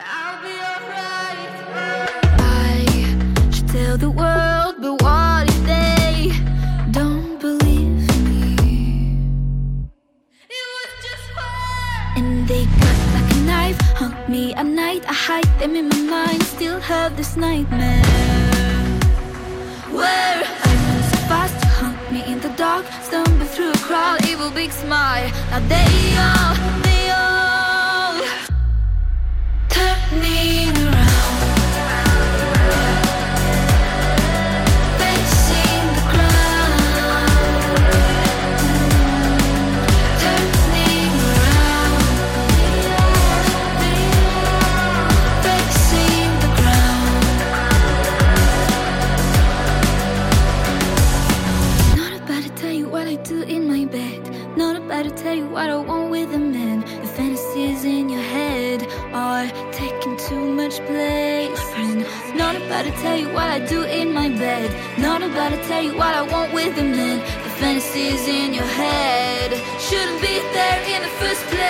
I'll 0.00 0.42
be 0.42 0.54
alright. 0.70 1.52
I 2.40 3.50
should 3.52 3.68
tell 3.68 3.96
the 3.96 4.10
world, 4.10 4.74
but 4.82 5.00
what 5.04 5.48
if 5.48 5.60
they 5.64 6.32
don't 6.90 7.38
believe 7.38 8.02
me? 8.28 8.56
It 10.58 10.66
was 10.74 10.92
just 11.06 11.26
fun. 11.36 12.18
And 12.18 12.48
they 12.48 12.64
cut 12.82 12.98
like 13.14 13.30
a 13.32 13.40
knife, 13.46 13.80
haunt 13.94 14.28
me 14.28 14.54
at 14.54 14.66
night. 14.66 15.04
I 15.08 15.12
hide 15.12 15.60
them 15.60 15.76
in 15.76 15.88
my 15.88 16.02
mind, 16.16 16.42
still 16.42 16.80
have 16.80 17.16
this 17.16 17.36
nightmare. 17.36 18.02
Where? 19.92 20.69
all 24.10 24.18
evil 24.26 24.50
big 24.50 24.72
smile. 24.72 25.30
Now 25.50 25.60
they 25.68 26.16
all, 26.18 26.54
they 26.82 27.10
all 27.10 28.18
turn 29.68 29.98
turning. 30.10 30.79
what 55.50 55.68
I 55.68 55.76
want 55.76 56.10
with 56.10 56.32
a 56.32 56.38
man. 56.38 56.80
The 56.80 57.06
fantasies 57.06 57.84
in 57.84 58.08
your 58.08 58.22
head 58.22 58.86
are 59.12 59.46
taking 59.72 60.16
too 60.16 60.52
much 60.52 60.78
place. 60.86 61.60
Not 62.36 62.54
about 62.54 62.84
to 62.84 62.92
tell 63.02 63.16
you 63.18 63.28
what 63.30 63.48
I 63.48 63.58
do 63.58 63.82
in 63.82 64.12
my 64.12 64.28
bed. 64.28 64.70
Not 64.98 65.22
about 65.22 65.50
to 65.50 65.60
tell 65.64 65.82
you 65.82 65.94
what 65.96 66.14
I 66.14 66.22
want 66.22 66.52
with 66.54 66.78
a 66.78 66.84
man. 66.84 67.18
The 67.18 67.50
fantasies 67.60 68.28
in 68.28 68.54
your 68.54 68.70
head 68.82 69.50
shouldn't 69.80 70.20
be 70.20 70.38
there 70.54 70.80
in 70.94 71.02
the 71.02 71.12
first 71.20 71.42
place. 71.46 71.60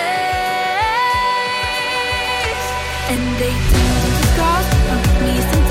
And 3.11 3.21
they 3.41 3.55
don't 3.73 4.25
cross 4.37 4.67
me 5.21 5.41
sometimes. 5.41 5.70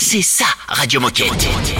C'est 0.00 0.22
ça, 0.22 0.46
Radio 0.66 0.98
Moquette. 0.98 1.79